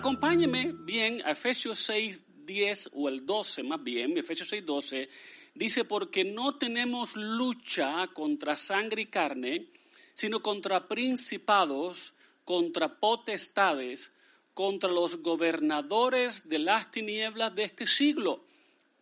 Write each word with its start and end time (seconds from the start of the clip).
Acompáñeme 0.00 0.72
bien 0.72 1.20
a 1.26 1.32
Efesios 1.32 1.78
6, 1.80 2.46
10 2.46 2.90
o 2.94 3.08
el 3.08 3.26
12 3.26 3.64
más 3.64 3.84
bien, 3.84 4.16
Efesios 4.16 4.48
6, 4.48 4.64
12, 4.64 5.08
dice, 5.54 5.84
porque 5.84 6.24
no 6.24 6.56
tenemos 6.56 7.16
lucha 7.16 8.06
contra 8.08 8.56
sangre 8.56 9.02
y 9.02 9.06
carne, 9.06 9.66
sino 10.14 10.42
contra 10.42 10.88
principados, 10.88 12.14
contra 12.44 12.98
potestades, 12.98 14.16
contra 14.60 14.90
los 14.90 15.22
gobernadores 15.22 16.46
de 16.50 16.58
las 16.58 16.90
tinieblas 16.90 17.54
de 17.54 17.62
este 17.64 17.86
siglo, 17.86 18.44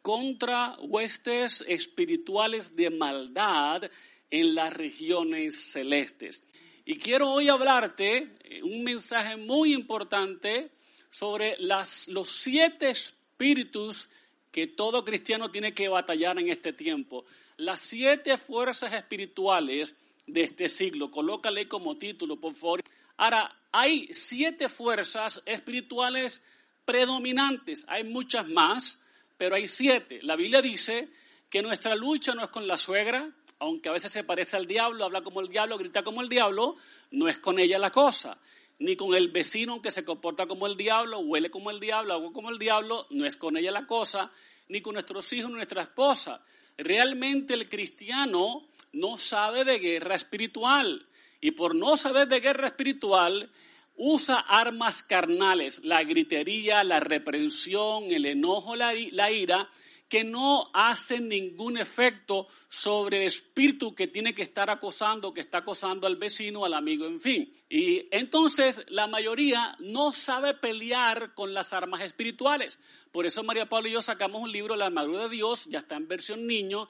contra 0.03 0.77
huestes 0.79 1.65
espirituales 1.67 2.77
de 2.77 2.91
maldad 2.91 3.83
en 4.31 4.55
las 4.55 4.73
regiones 4.73 5.73
celestes. 5.73 6.47
Y 6.85 6.97
quiero 6.99 7.33
hoy 7.33 7.49
hablarte 7.49 8.37
eh, 8.45 8.63
un 8.63 8.85
mensaje 8.85 9.37
muy 9.37 9.75
importante 9.75 10.71
sobre 11.11 11.57
las, 11.59 12.07
los 12.07 12.31
siete 12.31 12.91
espíritus 12.91 14.11
que 14.53 14.69
todo 14.69 15.05
cristiano 15.05 15.51
tiene 15.51 15.75
que 15.75 15.89
batallar 15.89 16.39
en 16.39 16.51
este 16.51 16.73
tiempo. 16.73 17.25
Las 17.57 17.81
siete 17.81 18.39
fuerzas 18.39 18.93
espirituales 18.93 19.97
de 20.25 20.43
este 20.45 20.69
siglo. 20.69 21.11
Colócale 21.11 21.67
como 21.67 21.97
título, 21.97 22.37
por 22.37 22.55
favor. 22.55 22.85
Ahora, 23.19 23.55
hay 23.71 24.09
siete 24.13 24.69
fuerzas 24.69 25.43
espirituales 25.45 26.45
predominantes. 26.85 27.85
Hay 27.89 28.05
muchas 28.05 28.49
más, 28.49 29.05
pero 29.37 29.55
hay 29.55 29.69
siete. 29.69 30.21
La 30.23 30.35
Biblia 30.35 30.63
dice 30.63 31.11
que 31.51 31.61
nuestra 31.61 31.95
lucha 31.95 32.35
no 32.35 32.43
es 32.43 32.51
con 32.51 32.67
la 32.67 32.79
suegra, 32.79 33.31
aunque 33.59 33.91
a 33.91 33.93
veces 33.93 34.11
se 34.11 34.25
parece 34.25 34.57
al 34.57 34.67
diablo, 34.67 35.05
habla 35.05 35.21
como 35.21 35.41
el 35.41 35.49
diablo, 35.49 35.77
grita 35.77 36.03
como 36.03 36.23
el 36.23 36.29
diablo, 36.29 36.77
no 37.11 37.29
es 37.29 37.39
con 37.39 37.59
ella 37.59 37.79
la 37.79 37.91
cosa 37.91 38.39
ni 38.81 38.97
con 38.97 39.15
el 39.15 39.29
vecino 39.29 39.83
que 39.83 39.91
se 39.91 40.05
comporta 40.05 40.47
como 40.47 40.67
el 40.67 40.77
diablo, 40.77 41.19
huele 41.19 41.51
como 41.51 41.71
el 41.71 41.81
diablo, 41.81 42.15
hago 42.15 42.33
como 42.33 42.51
el 42.51 42.59
diablo, 42.59 43.07
no 43.11 43.27
es 43.27 43.37
con 43.37 43.57
ella 43.57 43.73
la 43.73 43.87
cosa, 43.87 44.31
ni 44.69 44.81
con 44.81 44.95
nuestros 44.95 45.33
hijos, 45.33 45.51
nuestra 45.51 45.83
esposa. 45.83 46.45
Realmente 46.77 47.55
el 47.55 47.69
cristiano 47.69 48.69
no 48.93 49.19
sabe 49.19 49.65
de 49.65 49.79
guerra 49.81 50.15
espiritual 50.15 51.08
y 51.41 51.53
por 51.53 51.75
no 51.75 51.97
saber 51.97 52.29
de 52.29 52.41
guerra 52.41 52.67
espiritual 52.69 53.51
usa 53.99 54.39
armas 54.39 55.03
carnales, 55.03 55.85
la 55.85 56.03
gritería, 56.05 56.85
la 56.85 57.01
reprensión, 57.01 58.05
el 58.05 58.27
enojo, 58.27 58.77
la, 58.77 58.95
ira, 58.95 59.69
que 60.09 60.25
no 60.25 60.71
hacen 60.73 61.29
ningún 61.29 61.77
efecto 61.77 62.47
sobre 62.69 63.23
el 63.23 63.27
espíritu 63.27 63.95
que 63.95 64.07
tiene 64.07 64.35
que 64.35 64.43
estar 64.43 64.71
acosando, 64.71 65.35
que 65.35 65.41
está 65.41 65.59
acosando 65.59 66.07
al 66.07 66.17
vecino, 66.17 66.65
al 66.65 66.75
amigo, 66.75 67.07
en 67.07 67.21
fin. 67.21 67.53
Y 67.69 68.07
entonces 68.13 68.87
la 68.89 69.09
mayoría 69.09 69.77
no 69.81 70.13
sabe 70.13 70.55
pelear 70.55 71.35
con 71.35 71.53
las 71.53 71.73
armas 71.73 72.01
espirituales. 72.01 72.79
Por 73.11 73.27
eso 73.27 73.43
María 73.43 73.69
Pablo 73.69 73.89
y 73.89 73.93
yo 73.93 74.03
sacamos 74.03 74.41
un 74.41 74.53
libro, 74.53 74.77
La 74.77 74.87
armadura 74.87 75.25
de 75.25 75.37
Dios, 75.37 75.67
ya 75.67 75.81
está 75.81 75.97
en 75.97 76.09
versión 76.09 76.47
niño, 76.47 76.89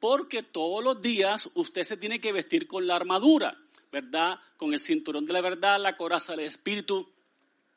porque 0.00 0.42
todos 0.42 0.82
los 0.82 1.00
días 1.00 1.50
usted 1.54 1.84
se 1.84 1.96
tiene 1.96 2.20
que 2.20 2.32
vestir 2.32 2.66
con 2.66 2.86
la 2.86 2.96
armadura, 2.96 3.58
¿verdad? 3.90 4.38
Con 4.56 4.72
el 4.72 4.80
cinturón 4.80 5.26
de 5.26 5.32
la 5.32 5.40
verdad, 5.40 5.80
la 5.80 5.96
coraza 5.96 6.36
del 6.36 6.46
espíritu, 6.46 7.08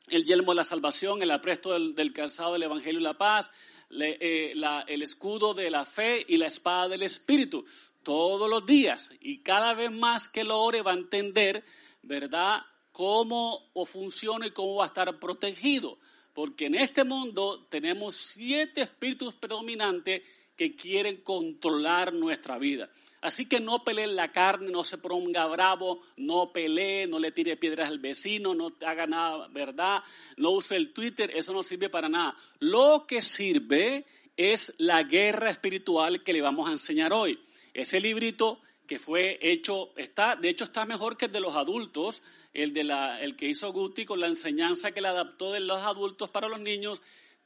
el 0.07 0.25
yelmo 0.25 0.51
de 0.51 0.57
la 0.57 0.63
salvación, 0.63 1.21
el 1.21 1.31
apresto 1.31 1.77
del, 1.77 2.13
calzado 2.13 2.53
del 2.53 2.63
evangelio 2.63 2.99
y 2.99 3.03
la 3.03 3.17
paz, 3.17 3.51
eh, 3.89 4.53
el 4.87 5.01
escudo 5.01 5.53
de 5.53 5.69
la 5.69 5.85
fe 5.85 6.25
y 6.27 6.37
la 6.37 6.47
espada 6.47 6.89
del 6.89 7.03
Espíritu 7.03 7.65
todos 8.03 8.49
los 8.49 8.65
días. 8.65 9.11
Y 9.19 9.39
cada 9.39 9.73
vez 9.73 9.91
más 9.91 10.29
que 10.29 10.43
lo 10.43 10.59
ore 10.59 10.81
va 10.81 10.91
a 10.91 10.95
entender, 10.95 11.63
¿verdad?, 12.01 12.61
cómo 12.91 13.69
o 13.73 13.85
funciona 13.85 14.47
y 14.47 14.51
cómo 14.51 14.75
va 14.75 14.85
a 14.85 14.87
estar 14.87 15.19
protegido. 15.19 15.97
Porque 16.33 16.65
en 16.65 16.75
este 16.75 17.03
mundo 17.03 17.67
tenemos 17.69 18.15
siete 18.15 18.81
espíritus 18.81 19.35
predominantes 19.35 20.21
que 20.55 20.75
quieren 20.75 21.21
controlar 21.21 22.13
nuestra 22.13 22.57
vida. 22.57 22.89
Así 23.21 23.47
que 23.47 23.59
no 23.59 23.83
pelee 23.83 24.07
la 24.07 24.31
carne, 24.31 24.71
no 24.71 24.83
se 24.83 24.97
ponga 24.97 25.45
bravo, 25.45 26.01
no 26.17 26.51
pelee, 26.51 27.05
no 27.05 27.19
le 27.19 27.31
tire 27.31 27.55
piedras 27.55 27.89
al 27.89 27.99
vecino, 27.99 28.55
no 28.55 28.73
haga 28.83 29.05
nada, 29.05 29.47
¿verdad? 29.49 30.03
No 30.37 30.49
use 30.49 30.75
el 30.75 30.91
Twitter, 30.91 31.31
eso 31.35 31.53
no 31.53 31.61
sirve 31.61 31.89
para 31.89 32.09
nada. 32.09 32.35
Lo 32.59 33.05
que 33.07 33.21
sirve 33.21 34.05
es 34.35 34.73
la 34.79 35.03
guerra 35.03 35.51
espiritual 35.51 36.23
que 36.23 36.33
le 36.33 36.41
vamos 36.41 36.67
a 36.67 36.71
enseñar 36.71 37.13
hoy. 37.13 37.39
Ese 37.75 37.99
librito 37.99 38.59
que 38.87 38.97
fue 38.97 39.37
hecho, 39.41 39.93
está, 39.95 40.35
de 40.35 40.49
hecho 40.49 40.63
está 40.63 40.85
mejor 40.85 41.15
que 41.15 41.25
el 41.25 41.31
de 41.31 41.39
los 41.39 41.55
adultos, 41.55 42.23
el, 42.53 42.73
de 42.73 42.83
la, 42.83 43.21
el 43.21 43.35
que 43.35 43.47
hizo 43.47 43.71
Guti 43.71 44.03
con 44.03 44.19
la 44.19 44.27
enseñanza 44.27 44.91
que 44.91 44.99
le 44.99 45.07
adaptó 45.09 45.51
de 45.51 45.59
los 45.59 45.81
adultos 45.83 46.29
para 46.29 46.49
los 46.49 46.59
niños, 46.59 47.01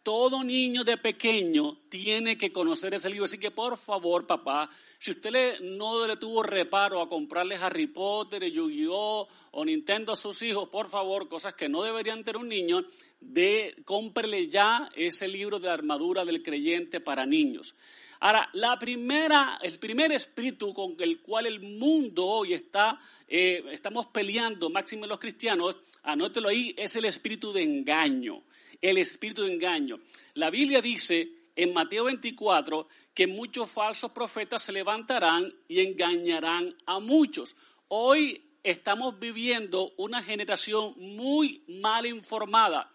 todo 0.06 0.44
niño 0.44 0.84
de 0.84 0.98
pequeño 0.98 1.80
tiene 1.90 2.38
que 2.38 2.52
conocer 2.52 2.94
ese 2.94 3.10
libro. 3.10 3.26
Así 3.26 3.40
que 3.40 3.50
por 3.50 3.76
favor, 3.76 4.28
papá, 4.28 4.70
si 5.00 5.10
usted 5.10 5.60
no 5.62 6.06
le 6.06 6.16
tuvo 6.18 6.44
reparo 6.44 7.02
a 7.02 7.10
comprarle 7.10 7.56
Harry 7.56 7.88
Potter, 7.88 8.44
Yu-Gi-Oh 8.44 9.28
o 9.50 9.66
Nintendo 9.66 10.14
a 10.14 10.16
sus 10.16 10.44
hijos, 10.44 10.70
por 10.70 10.92
favor, 10.92 11.28
cosas 11.28 11.56
que 11.56 11.68
no 11.68 11.82
deberían 11.82 12.24
tener 12.24 12.40
un 12.40 12.48
niño, 12.48 12.86
de 13.20 13.76
cómprele 13.84 14.48
ya 14.48 14.92
ese 14.96 15.28
libro 15.28 15.60
de 15.60 15.70
la 15.70 15.74
armadura 15.74 16.24
del 16.24 16.44
creyente 16.44 17.00
para 17.00 17.26
niños. 17.26 17.74
Ahora, 18.20 18.48
la 18.54 18.78
primera, 18.78 19.58
el 19.64 19.80
primer 19.80 20.12
espíritu 20.12 20.72
con 20.76 20.96
el 21.00 21.20
cual 21.22 21.48
el 21.48 21.62
mundo 21.62 22.28
hoy 22.28 22.54
está, 22.54 23.00
eh, 23.28 23.64
estamos 23.72 24.06
peleando, 24.06 24.70
máximo 24.70 25.08
los 25.08 25.18
cristianos, 25.18 25.80
anótelo 26.04 26.50
ahí, 26.50 26.76
es 26.78 26.96
el 26.96 27.06
espíritu 27.06 27.52
de 27.52 27.64
engaño 27.64 28.38
el 28.82 28.98
espíritu 28.98 29.44
de 29.44 29.54
engaño. 29.54 30.00
La 30.34 30.50
Biblia 30.50 30.82
dice 30.82 31.30
en 31.56 31.74
Mateo 31.74 32.06
24 32.06 32.88
que 33.14 33.28
muchos 33.28 33.72
falsos 33.72 34.12
profetas 34.12 34.62
se 34.62 34.72
levantarán 34.72 35.54
y 35.68 35.80
engañarán 35.80 36.76
a 36.86 37.00
muchos. 37.00 37.56
Hoy 37.88 38.44
estamos 38.64 39.20
viviendo 39.20 39.94
una 39.98 40.22
generación 40.22 40.94
muy 40.98 41.64
mal 41.68 42.06
informada, 42.06 42.92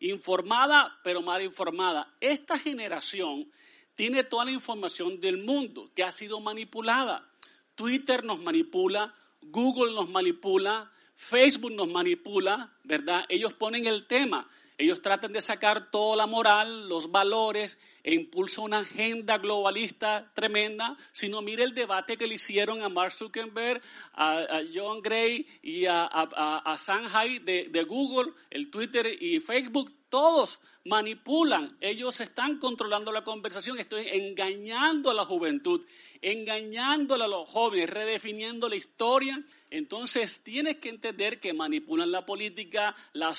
informada 0.00 0.98
pero 1.02 1.22
mal 1.22 1.42
informada. 1.42 2.12
Esta 2.20 2.58
generación 2.58 3.50
tiene 3.94 4.24
toda 4.24 4.44
la 4.44 4.50
información 4.50 5.20
del 5.20 5.38
mundo 5.38 5.90
que 5.94 6.02
ha 6.02 6.10
sido 6.10 6.40
manipulada. 6.40 7.26
Twitter 7.74 8.24
nos 8.24 8.40
manipula, 8.40 9.14
Google 9.40 9.94
nos 9.94 10.08
manipula, 10.10 10.90
Facebook 11.14 11.72
nos 11.72 11.88
manipula, 11.88 12.72
¿verdad? 12.84 13.24
Ellos 13.28 13.54
ponen 13.54 13.86
el 13.86 14.06
tema 14.06 14.48
ellos 14.82 15.00
tratan 15.00 15.32
de 15.32 15.40
sacar 15.40 15.90
toda 15.90 16.16
la 16.16 16.26
moral, 16.26 16.88
los 16.88 17.10
valores 17.10 17.80
e 18.02 18.14
impulsan 18.14 18.64
una 18.64 18.78
agenda 18.80 19.38
globalista 19.38 20.32
tremenda. 20.34 20.96
Si 21.12 21.28
no, 21.28 21.40
mire 21.40 21.62
el 21.62 21.72
debate 21.74 22.16
que 22.16 22.26
le 22.26 22.34
hicieron 22.34 22.82
a 22.82 22.88
Mark 22.88 23.12
Zuckerberg, 23.12 23.80
a, 24.14 24.62
John 24.74 25.00
Gray 25.00 25.46
y 25.62 25.86
a, 25.86 26.08
a, 26.10 26.76
Shanghai 26.78 27.38
de, 27.38 27.68
de 27.70 27.82
Google, 27.84 28.32
el 28.50 28.70
Twitter 28.70 29.06
y 29.20 29.38
Facebook. 29.38 29.92
Todos 30.08 30.60
manipulan, 30.84 31.76
ellos 31.80 32.20
están 32.20 32.58
controlando 32.58 33.12
la 33.12 33.22
conversación, 33.22 33.78
estoy 33.78 34.08
engañando 34.08 35.10
a 35.10 35.14
la 35.14 35.24
juventud, 35.24 35.82
engañando 36.20 37.14
a 37.14 37.28
los 37.28 37.48
jóvenes, 37.48 37.90
redefiniendo 37.90 38.68
la 38.68 38.76
historia. 38.76 39.42
Entonces 39.70 40.42
tienes 40.44 40.76
que 40.76 40.90
entender 40.90 41.40
que 41.40 41.52
manipulan 41.52 42.10
la 42.10 42.26
política, 42.26 42.94
la, 43.14 43.34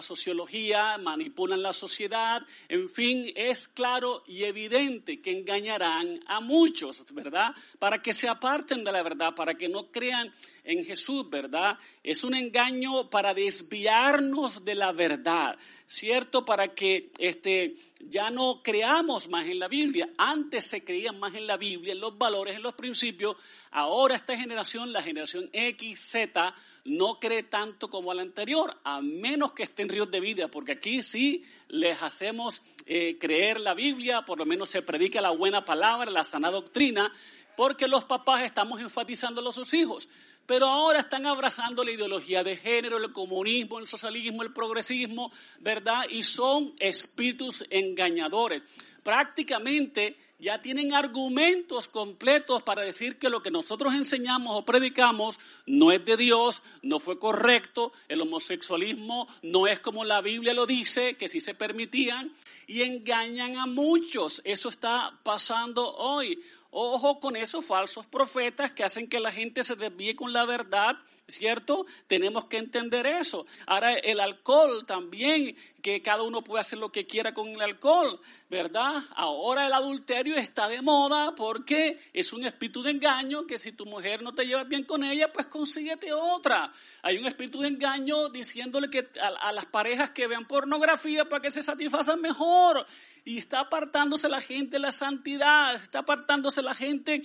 sociología, 0.00 0.98
manipulan 0.98 1.62
la 1.62 1.72
sociedad, 1.72 2.42
en 2.68 2.88
fin, 2.88 3.30
es 3.36 3.68
claro 3.68 4.24
y 4.26 4.44
evidente 4.44 5.20
que 5.20 5.38
engañarán 5.38 6.20
a 6.26 6.40
muchos, 6.40 7.04
¿verdad? 7.12 7.54
Para 7.78 8.02
que 8.02 8.12
se 8.12 8.28
aparten 8.28 8.82
de 8.82 8.92
la 8.92 9.02
verdad, 9.02 9.34
para 9.34 9.54
que 9.54 9.68
no 9.68 9.90
crean 9.92 10.32
en 10.64 10.84
Jesús, 10.84 11.28
¿verdad? 11.28 11.78
Es 12.02 12.24
un 12.24 12.34
engaño 12.34 13.10
para 13.10 13.34
desviarnos 13.34 14.64
de 14.64 14.74
la 14.74 14.92
verdad, 14.92 15.58
¿cierto? 15.86 16.44
Para 16.44 16.68
que 16.68 17.10
este, 17.18 17.76
ya 17.98 18.30
no 18.30 18.62
creamos 18.62 19.28
más 19.28 19.46
en 19.46 19.58
la 19.58 19.68
Biblia. 19.68 20.10
Antes 20.16 20.64
se 20.64 20.84
creía 20.84 21.12
más 21.12 21.34
en 21.34 21.46
la 21.46 21.56
Biblia, 21.56 21.92
en 21.92 22.00
los 22.00 22.16
valores, 22.16 22.56
en 22.56 22.62
los 22.62 22.74
principios. 22.74 23.36
Ahora 23.72 24.14
esta 24.14 24.36
generación, 24.36 24.92
la 24.92 25.02
generación 25.02 25.50
X, 25.52 25.98
Z, 26.00 26.54
no 26.84 27.18
cree 27.18 27.44
tanto 27.44 27.88
como 27.88 28.14
la 28.14 28.22
anterior, 28.22 28.76
a 28.84 29.00
menos 29.00 29.52
que 29.52 29.64
esté 29.64 29.82
en 29.82 29.88
ríos 29.88 30.10
de 30.10 30.20
vida, 30.20 30.48
porque 30.48 30.72
aquí 30.72 31.02
sí 31.02 31.44
les 31.68 32.02
hacemos 32.02 32.66
eh, 32.86 33.16
creer 33.18 33.60
la 33.60 33.74
Biblia, 33.74 34.22
por 34.22 34.38
lo 34.38 34.46
menos 34.46 34.70
se 34.70 34.82
predica 34.82 35.20
la 35.20 35.30
buena 35.30 35.64
palabra, 35.64 36.10
la 36.10 36.24
sana 36.24 36.50
doctrina, 36.50 37.12
porque 37.56 37.86
los 37.86 38.04
papás 38.04 38.42
estamos 38.42 38.80
enfatizando 38.80 39.46
a 39.46 39.52
sus 39.52 39.72
hijos. 39.74 40.08
Pero 40.46 40.66
ahora 40.66 41.00
están 41.00 41.26
abrazando 41.26 41.84
la 41.84 41.92
ideología 41.92 42.42
de 42.42 42.56
género, 42.56 42.96
el 42.96 43.12
comunismo, 43.12 43.78
el 43.78 43.86
socialismo, 43.86 44.42
el 44.42 44.52
progresismo, 44.52 45.32
¿verdad? 45.60 46.04
Y 46.10 46.22
son 46.22 46.74
espíritus 46.78 47.64
engañadores. 47.70 48.62
Prácticamente 49.02 50.16
ya 50.42 50.60
tienen 50.60 50.92
argumentos 50.92 51.86
completos 51.86 52.64
para 52.64 52.82
decir 52.82 53.16
que 53.16 53.28
lo 53.30 53.44
que 53.44 53.52
nosotros 53.52 53.94
enseñamos 53.94 54.56
o 54.56 54.64
predicamos 54.64 55.38
no 55.66 55.92
es 55.92 56.04
de 56.04 56.16
Dios, 56.16 56.62
no 56.82 56.98
fue 56.98 57.16
correcto, 57.16 57.92
el 58.08 58.20
homosexualismo 58.20 59.28
no 59.42 59.68
es 59.68 59.78
como 59.78 60.04
la 60.04 60.20
Biblia 60.20 60.52
lo 60.52 60.66
dice, 60.66 61.14
que 61.14 61.28
sí 61.28 61.40
se 61.40 61.54
permitían, 61.54 62.34
y 62.66 62.82
engañan 62.82 63.56
a 63.56 63.66
muchos. 63.66 64.42
Eso 64.44 64.68
está 64.68 65.16
pasando 65.22 65.94
hoy. 65.94 66.42
Ojo 66.74 67.20
con 67.20 67.36
esos 67.36 67.64
falsos 67.64 68.06
profetas 68.06 68.72
que 68.72 68.82
hacen 68.82 69.06
que 69.06 69.20
la 69.20 69.30
gente 69.30 69.62
se 69.62 69.76
desvíe 69.76 70.16
con 70.16 70.32
la 70.32 70.46
verdad 70.46 70.96
¿cierto? 71.28 71.86
Tenemos 72.06 72.46
que 72.46 72.58
entender 72.58 73.06
eso. 73.06 73.46
Ahora, 73.66 73.94
el 73.94 74.20
alcohol 74.20 74.84
también, 74.86 75.56
que 75.80 76.02
cada 76.02 76.22
uno 76.22 76.42
puede 76.42 76.60
hacer 76.60 76.78
lo 76.78 76.92
que 76.92 77.06
quiera 77.06 77.34
con 77.34 77.48
el 77.48 77.60
alcohol, 77.60 78.20
¿verdad? 78.48 79.02
Ahora 79.16 79.66
el 79.66 79.72
adulterio 79.72 80.36
está 80.36 80.68
de 80.68 80.82
moda 80.82 81.34
porque 81.34 81.98
es 82.12 82.32
un 82.32 82.44
espíritu 82.44 82.82
de 82.82 82.92
engaño 82.92 83.46
que 83.46 83.58
si 83.58 83.72
tu 83.72 83.86
mujer 83.86 84.22
no 84.22 84.34
te 84.34 84.46
lleva 84.46 84.64
bien 84.64 84.84
con 84.84 85.02
ella, 85.02 85.32
pues 85.32 85.46
consíguete 85.46 86.12
otra. 86.12 86.72
Hay 87.02 87.18
un 87.18 87.26
espíritu 87.26 87.60
de 87.60 87.68
engaño 87.68 88.28
diciéndole 88.28 88.90
que 88.90 89.08
a, 89.20 89.48
a 89.48 89.52
las 89.52 89.66
parejas 89.66 90.10
que 90.10 90.28
vean 90.28 90.46
pornografía 90.46 91.28
para 91.28 91.42
que 91.42 91.50
se 91.50 91.62
satisfazan 91.62 92.20
mejor. 92.20 92.86
Y 93.24 93.38
está 93.38 93.60
apartándose 93.60 94.28
la 94.28 94.40
gente 94.40 94.72
de 94.72 94.80
la 94.80 94.92
santidad, 94.92 95.74
está 95.76 96.00
apartándose 96.00 96.62
la 96.62 96.74
gente 96.74 97.22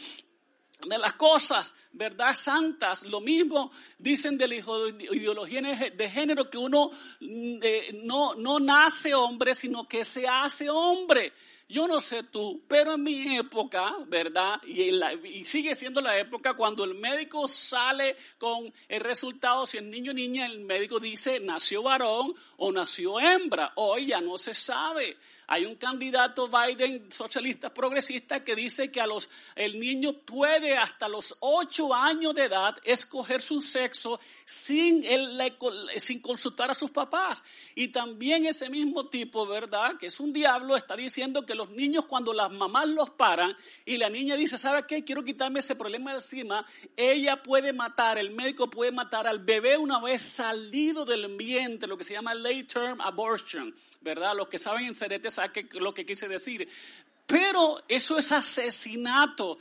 de 0.86 0.98
las 0.98 1.14
cosas, 1.14 1.74
¿verdad? 1.92 2.36
Santas. 2.36 3.04
Lo 3.04 3.20
mismo 3.20 3.72
dicen 3.98 4.38
de 4.38 4.48
la 4.48 4.56
ideología 4.56 5.62
de 5.62 6.10
género 6.10 6.50
que 6.50 6.58
uno 6.58 6.92
mm, 7.20 7.60
eh, 7.62 8.02
no, 8.04 8.36
no 8.36 8.60
nace 8.60 9.16
hombre, 9.16 9.56
sino 9.56 9.88
que 9.88 10.06
se 10.06 10.28
hace 10.28 10.70
hombre. 10.70 11.34
Yo 11.70 11.86
no 11.86 12.00
sé 12.00 12.24
tú, 12.24 12.64
pero 12.66 12.94
en 12.94 13.04
mi 13.04 13.36
época, 13.36 13.94
¿verdad? 14.08 14.62
Y, 14.66 14.90
y, 15.28 15.44
sigue 15.44 15.76
siendo 15.76 16.00
la 16.00 16.18
época 16.18 16.54
cuando 16.54 16.86
el 16.86 16.94
médico 16.94 17.46
sale 17.48 18.16
con 18.38 18.74
el 18.88 19.02
resultado, 19.02 19.68
si 19.68 19.78
es 19.78 19.84
niño 19.84 20.12
o 20.12 20.14
niña, 20.14 20.46
el 20.46 20.62
médico 20.62 20.98
dice 20.98 21.42
nació 21.42 21.84
varón 21.84 22.34
o 22.56 22.72
nació 22.72 23.20
hembra. 23.20 23.74
Hoy 23.76 24.08
ya 24.08 24.22
no 24.22 24.38
se 24.38 24.54
sabe. 24.54 25.18
Hay 25.50 25.66
un 25.66 25.76
candidato 25.76 26.50
Biden, 26.50 27.10
socialista 27.10 27.74
progresista, 27.74 28.44
que 28.44 28.54
dice 28.54 28.92
que 28.92 29.00
a 29.00 29.08
los, 29.08 29.30
el 29.56 29.80
niño 29.80 30.12
puede 30.12 30.76
hasta 30.76 31.08
los 31.08 31.38
ocho 31.40 31.94
años 31.94 32.36
de 32.36 32.44
edad 32.44 32.76
escoger 32.84 33.42
su 33.42 33.62
sexo 33.62 34.20
sin, 34.44 35.06
sin 35.96 36.20
consultar 36.22 36.70
a 36.70 36.74
sus 36.74 36.92
papás. 36.92 37.46
Y 37.76 37.88
también 37.88 38.46
ese 38.46 38.70
mismo 38.70 39.08
tipo, 39.08 39.48
¿verdad? 39.48 39.98
Que 39.98 40.08
es 40.08 40.20
un 40.20 40.34
diablo, 40.34 40.76
está 40.76 40.98
diciendo 40.98 41.46
que 41.46 41.56
los 41.58 41.72
niños 41.72 42.06
cuando 42.06 42.32
las 42.32 42.52
mamás 42.52 42.88
los 42.88 43.10
paran 43.10 43.56
y 43.86 43.98
la 43.98 44.10
niña 44.10 44.36
dice, 44.36 44.58
¿sabe 44.58 44.86
qué? 44.88 45.04
Quiero 45.04 45.24
quitarme 45.24 45.60
ese 45.60 45.76
problema 45.76 46.12
de 46.12 46.18
encima, 46.18 46.66
ella 46.96 47.44
puede 47.44 47.74
matar, 47.74 48.18
el 48.18 48.32
médico 48.32 48.70
puede 48.70 48.92
matar 48.92 49.28
al 49.28 49.40
bebé 49.40 49.78
una 49.78 50.00
vez 50.00 50.22
salido 50.22 51.04
del 51.04 51.36
vientre, 51.36 51.90
lo 51.90 51.98
que 51.98 52.04
se 52.04 52.14
llama 52.14 52.34
late 52.34 52.64
term 52.64 53.02
abortion. 53.02 53.74
¿verdad? 54.02 54.36
Los 54.36 54.48
que 54.48 54.58
saben 54.58 54.86
en 54.86 54.96
Cerete 54.96 55.30
saben 55.30 55.70
lo 55.74 55.94
que 55.94 56.06
quise 56.06 56.28
decir. 56.28 56.68
Pero 57.26 57.84
eso 57.88 58.18
es 58.18 58.32
asesinato. 58.32 59.60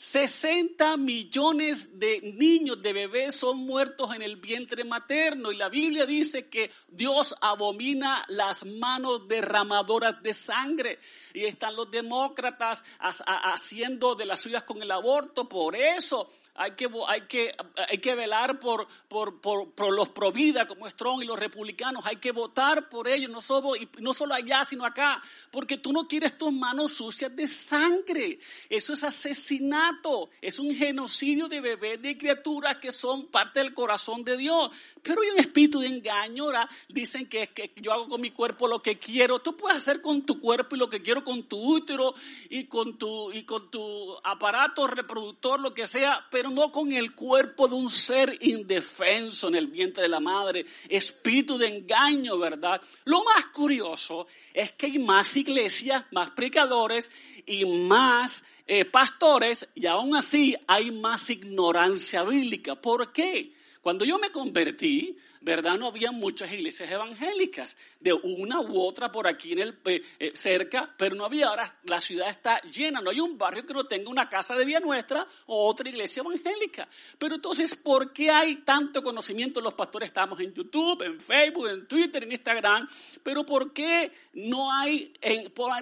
60 0.00 0.96
millones 0.96 2.00
de 2.00 2.22
niños, 2.22 2.80
de 2.80 2.94
bebés 2.94 3.36
son 3.36 3.58
muertos 3.58 4.14
en 4.14 4.22
el 4.22 4.36
vientre 4.36 4.82
materno 4.82 5.52
y 5.52 5.58
la 5.58 5.68
Biblia 5.68 6.06
dice 6.06 6.48
que 6.48 6.70
Dios 6.88 7.36
abomina 7.42 8.24
las 8.28 8.64
manos 8.64 9.28
derramadoras 9.28 10.22
de 10.22 10.32
sangre 10.32 10.98
y 11.34 11.44
están 11.44 11.76
los 11.76 11.90
demócratas 11.90 12.82
haciendo 12.98 14.14
de 14.14 14.24
las 14.24 14.40
suyas 14.40 14.62
con 14.62 14.80
el 14.80 14.90
aborto. 14.90 15.46
Por 15.46 15.76
eso 15.76 16.32
hay 16.54 16.72
que, 16.72 16.90
hay 17.08 17.22
que, 17.22 17.54
hay 17.88 17.98
que 17.98 18.14
velar 18.14 18.58
por, 18.60 18.86
por, 19.08 19.40
por, 19.40 19.70
por 19.72 19.94
los 19.94 20.08
provida 20.08 20.66
como 20.66 20.88
Strong 20.88 21.22
y 21.22 21.26
los 21.26 21.38
republicanos, 21.38 22.04
hay 22.06 22.16
que 22.16 22.32
votar 22.32 22.88
por 22.88 23.08
ellos, 23.08 23.30
no 23.30 23.40
solo, 23.40 23.72
no 23.98 24.12
solo 24.12 24.34
allá, 24.34 24.64
sino 24.64 24.84
acá, 24.84 25.22
porque 25.50 25.78
tú 25.78 25.92
no 25.92 26.06
quieres 26.06 26.36
tus 26.36 26.52
manos 26.52 26.92
sucias 26.92 27.34
de 27.34 27.48
sangre. 27.48 28.38
Eso 28.68 28.92
es 28.92 29.04
asesinato, 29.04 30.30
es 30.40 30.58
un 30.58 30.74
genocidio 30.74 31.48
de 31.48 31.60
bebés, 31.60 32.02
de 32.02 32.16
criaturas 32.18 32.76
que 32.76 32.92
son 32.92 33.26
parte 33.26 33.60
del 33.60 33.74
corazón 33.74 34.24
de 34.24 34.36
Dios. 34.36 34.70
Pero 35.02 35.22
hay 35.22 35.30
un 35.30 35.38
espíritu 35.38 35.80
de 35.80 35.88
engaño, 35.88 36.46
dicen 36.88 37.26
que, 37.26 37.48
que 37.48 37.72
yo 37.76 37.92
hago 37.92 38.08
con 38.08 38.20
mi 38.20 38.30
cuerpo 38.30 38.68
lo 38.68 38.82
que 38.82 38.98
quiero. 38.98 39.38
Tú 39.38 39.56
puedes 39.56 39.78
hacer 39.78 40.00
con 40.00 40.22
tu 40.22 40.38
cuerpo 40.38 40.76
y 40.76 40.78
lo 40.78 40.88
que 40.88 41.02
quiero 41.02 41.24
con 41.24 41.44
tu 41.44 41.58
útero 41.58 42.14
y 42.48 42.64
con 42.64 42.98
tu, 42.98 43.32
y 43.32 43.44
con 43.44 43.70
tu 43.70 44.16
aparato 44.22 44.86
reproductor, 44.86 45.60
lo 45.60 45.72
que 45.72 45.86
sea, 45.86 46.26
pero 46.30 46.49
no 46.50 46.70
con 46.72 46.92
el 46.92 47.14
cuerpo 47.14 47.68
de 47.68 47.74
un 47.74 47.88
ser 47.88 48.36
indefenso 48.40 49.48
en 49.48 49.54
el 49.54 49.66
vientre 49.68 50.02
de 50.02 50.08
la 50.08 50.20
madre, 50.20 50.66
espíritu 50.88 51.56
de 51.56 51.68
engaño, 51.68 52.38
¿verdad? 52.38 52.80
Lo 53.04 53.24
más 53.24 53.46
curioso 53.46 54.26
es 54.52 54.72
que 54.72 54.86
hay 54.86 54.98
más 54.98 55.36
iglesias, 55.36 56.04
más 56.10 56.30
predicadores 56.30 57.10
y 57.46 57.64
más 57.64 58.44
eh, 58.66 58.84
pastores 58.84 59.68
y 59.74 59.86
aún 59.86 60.14
así 60.14 60.56
hay 60.66 60.90
más 60.90 61.30
ignorancia 61.30 62.22
bíblica. 62.22 62.74
¿Por 62.74 63.12
qué? 63.12 63.52
Cuando 63.80 64.04
yo 64.04 64.18
me 64.18 64.30
convertí, 64.30 65.16
¿verdad? 65.40 65.78
No 65.78 65.86
había 65.86 66.12
muchas 66.12 66.52
iglesias 66.52 66.90
evangélicas, 66.90 67.76
de 67.98 68.12
una 68.12 68.60
u 68.60 68.80
otra 68.80 69.10
por 69.10 69.26
aquí 69.26 69.52
en 69.52 69.58
el, 69.60 69.78
eh, 69.86 70.02
eh, 70.18 70.32
cerca, 70.34 70.92
pero 70.96 71.14
no 71.14 71.24
había. 71.24 71.48
Ahora 71.48 71.78
la 71.84 72.00
ciudad 72.00 72.28
está 72.28 72.60
llena, 72.62 73.00
no 73.00 73.10
hay 73.10 73.20
un 73.20 73.38
barrio 73.38 73.64
que 73.64 73.72
no 73.72 73.84
tenga 73.84 74.10
una 74.10 74.28
casa 74.28 74.54
de 74.54 74.64
Vía 74.64 74.80
Nuestra 74.80 75.26
o 75.46 75.66
otra 75.66 75.88
iglesia 75.88 76.20
evangélica. 76.20 76.88
Pero 77.18 77.36
entonces, 77.36 77.74
¿por 77.74 78.12
qué 78.12 78.30
hay 78.30 78.56
tanto 78.56 79.02
conocimiento? 79.02 79.60
Los 79.60 79.74
pastores 79.74 80.08
estamos 80.08 80.38
en 80.40 80.52
YouTube, 80.52 81.02
en 81.02 81.20
Facebook, 81.20 81.68
en 81.68 81.86
Twitter, 81.86 82.24
en 82.24 82.32
Instagram, 82.32 82.88
pero 83.22 83.44
¿por 83.44 83.72
qué 83.72 84.12
no 84.34 84.72
hay, 84.72 85.12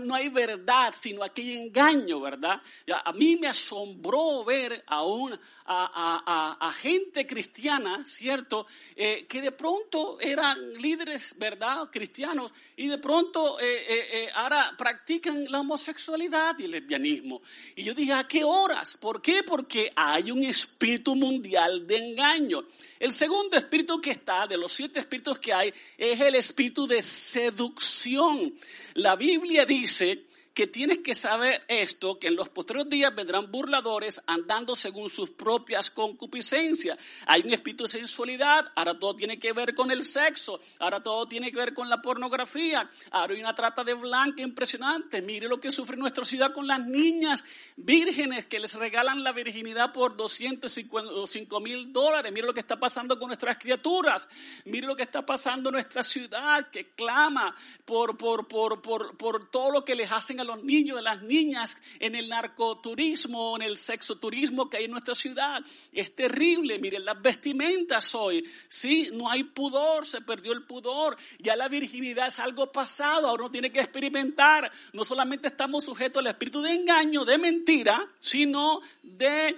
no 0.03 0.15
hay 0.15 0.29
verdad, 0.29 0.95
sino 0.97 1.23
hay 1.23 1.57
engaño, 1.57 2.21
verdad? 2.21 2.61
A 3.05 3.13
mí 3.13 3.37
me 3.37 3.49
asombró 3.49 4.45
ver 4.45 4.85
a, 4.87 6.57
a, 6.61 6.73
gente 6.73 7.27
cristiana, 7.27 8.05
¿cierto? 8.05 8.67
Eh, 8.97 9.27
que 9.29 9.41
pronto 9.53 10.19
eran 10.21 10.75
líderes, 10.75 11.35
¿verdad? 11.39 11.89
Cristianos, 11.91 12.53
y 12.77 12.89
de 12.89 12.99
pronto 12.99 13.59
eh, 13.61 13.65
eh, 13.67 14.09
eh, 14.13 14.29
ahora 14.35 14.75
practican 14.77 15.45
la 15.51 15.61
homosexualidad 15.61 16.59
y 16.59 16.65
el 16.65 16.73
lesbianismo. 16.73 17.43
Y 17.77 17.85
yo 17.85 17.95
dije, 17.95 18.13
¿a 18.13 18.29
qué 18.29 18.45
horas? 18.45 18.97
¿Por 18.97 19.21
qué? 19.21 19.43
Porque 19.43 19.91
hay 19.97 20.31
un 20.31 20.45
espíritu 20.45 21.17
mundial 21.17 21.87
de 21.87 21.97
engaño. 21.97 22.65
El 22.99 23.13
segundo 23.13 23.57
espíritu 23.57 24.01
que 24.01 24.11
está, 24.11 24.47
de 24.47 24.57
los 24.57 24.73
siete 24.73 25.01
espíritus 25.01 25.39
que 25.39 25.53
hay, 25.53 25.73
es 25.97 26.21
el 26.21 26.35
espíritu 26.35 26.87
de 26.87 27.03
seducción. 27.03 28.55
La 28.95 29.17
Biblia 29.17 29.65
dice 29.65 30.28
que 30.59 30.67
tienes 30.67 30.99
que 30.99 31.15
saber 31.15 31.63
esto, 31.69 32.19
que 32.19 32.27
en 32.27 32.35
los 32.35 32.49
posteriores 32.49 32.91
días 32.91 33.15
vendrán 33.15 33.49
burladores 33.49 34.21
andando 34.27 34.75
según 34.75 35.09
sus 35.09 35.31
propias 35.31 35.89
concupiscencias. 35.89 36.99
Hay 37.27 37.43
un 37.43 37.53
espíritu 37.53 37.85
de 37.85 37.91
sensualidad, 37.91 38.73
ahora 38.75 38.99
todo 38.99 39.15
tiene 39.15 39.39
que 39.39 39.53
ver 39.53 39.73
con 39.73 39.93
el 39.93 40.03
sexo, 40.03 40.61
ahora 40.81 41.01
todo 41.01 41.29
tiene 41.29 41.53
que 41.53 41.59
ver 41.59 41.75
con 41.75 41.89
la 41.89 42.03
pornografía, 42.03 42.91
ahora 43.13 43.35
hay 43.35 43.41
una 43.41 43.55
trata 43.55 43.85
de 43.85 43.95
blanca 43.95 44.43
impresionante. 44.43 45.23
Mire 45.23 45.47
lo 45.47 45.61
que 45.61 45.71
sufre 45.71 45.97
nuestra 45.97 46.25
ciudad 46.25 46.53
con 46.53 46.67
las 46.67 46.85
niñas 46.85 47.45
vírgenes 47.77 48.47
que 48.47 48.59
les 48.59 48.75
regalan 48.75 49.23
la 49.23 49.31
virginidad 49.31 49.93
por 49.93 50.17
205 50.17 51.61
mil 51.61 51.93
dólares. 51.93 52.33
Mire 52.33 52.49
lo 52.49 52.53
que 52.53 52.59
está 52.59 52.81
pasando 52.81 53.17
con 53.17 53.29
nuestras 53.29 53.59
criaturas. 53.59 54.27
Mire 54.65 54.89
lo 54.89 54.97
que 54.97 55.05
está 55.05 55.25
pasando 55.25 55.69
en 55.69 55.75
nuestra 55.75 56.03
ciudad 56.03 56.69
que 56.69 56.91
clama 56.97 57.55
por, 57.85 58.17
por, 58.17 58.49
por, 58.49 58.83
por, 58.83 59.17
por 59.17 59.49
todo 59.53 59.71
lo 59.71 59.85
que 59.85 59.95
les 59.95 60.11
hacen 60.11 60.41
a 60.41 60.48
los 60.49 60.65
niños, 60.65 61.01
las 61.03 61.23
niñas 61.23 61.79
en 62.01 62.17
el 62.17 62.29
narcoturismo, 62.29 63.57
en 63.57 63.63
el 63.63 63.79
sexoturismo 63.79 64.69
que 64.69 64.79
hay 64.79 64.85
en 64.87 64.91
nuestra 64.91 65.15
ciudad. 65.15 65.63
Es 65.93 66.17
terrible, 66.17 66.79
miren 66.79 67.05
las 67.05 67.21
vestimentas 67.23 68.15
hoy. 68.15 68.45
Sí, 68.69 69.11
no 69.13 69.31
hay 69.31 69.45
pudor, 69.45 70.07
se 70.07 70.23
perdió 70.23 70.53
el 70.53 70.65
pudor. 70.65 71.17
Ya 71.39 71.55
la 71.55 71.69
virginidad 71.69 72.27
es 72.29 72.39
algo 72.39 72.73
pasado, 72.73 73.29
ahora 73.29 73.45
uno 73.45 73.53
tiene 73.53 73.71
que 73.71 73.81
experimentar. 73.81 74.73
No 74.93 75.05
solamente 75.05 75.49
estamos 75.49 75.85
sujetos 75.85 76.21
al 76.21 76.27
espíritu 76.29 76.63
de 76.63 76.73
engaño, 76.73 77.25
de 77.25 77.39
mentira, 77.39 78.09
sino 78.19 78.81
de 79.03 79.57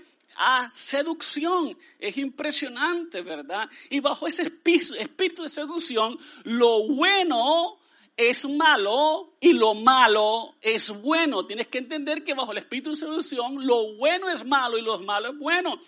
seducción. 0.72 1.76
Es 1.98 2.16
impresionante, 2.16 3.22
¿verdad? 3.22 3.68
Y 3.90 4.00
bajo 4.00 4.26
ese 4.26 4.42
espíritu 4.42 5.42
de 5.42 5.48
seducción, 5.48 6.18
lo 6.44 6.88
bueno 6.88 7.78
es 8.16 8.48
malo 8.48 9.34
y 9.40 9.52
lo 9.52 9.74
malo 9.74 10.54
es 10.60 10.90
bueno. 11.02 11.46
Tienes 11.46 11.68
que 11.68 11.78
entender 11.78 12.24
que 12.24 12.34
bajo 12.34 12.52
el 12.52 12.58
espíritu 12.58 12.90
de 12.90 12.96
seducción 12.96 13.66
lo 13.66 13.94
bueno 13.96 14.28
es 14.28 14.44
malo 14.44 14.78
y 14.78 14.82
lo 14.82 14.98
malo 15.00 15.30
es 15.30 15.38
bueno. 15.38 15.80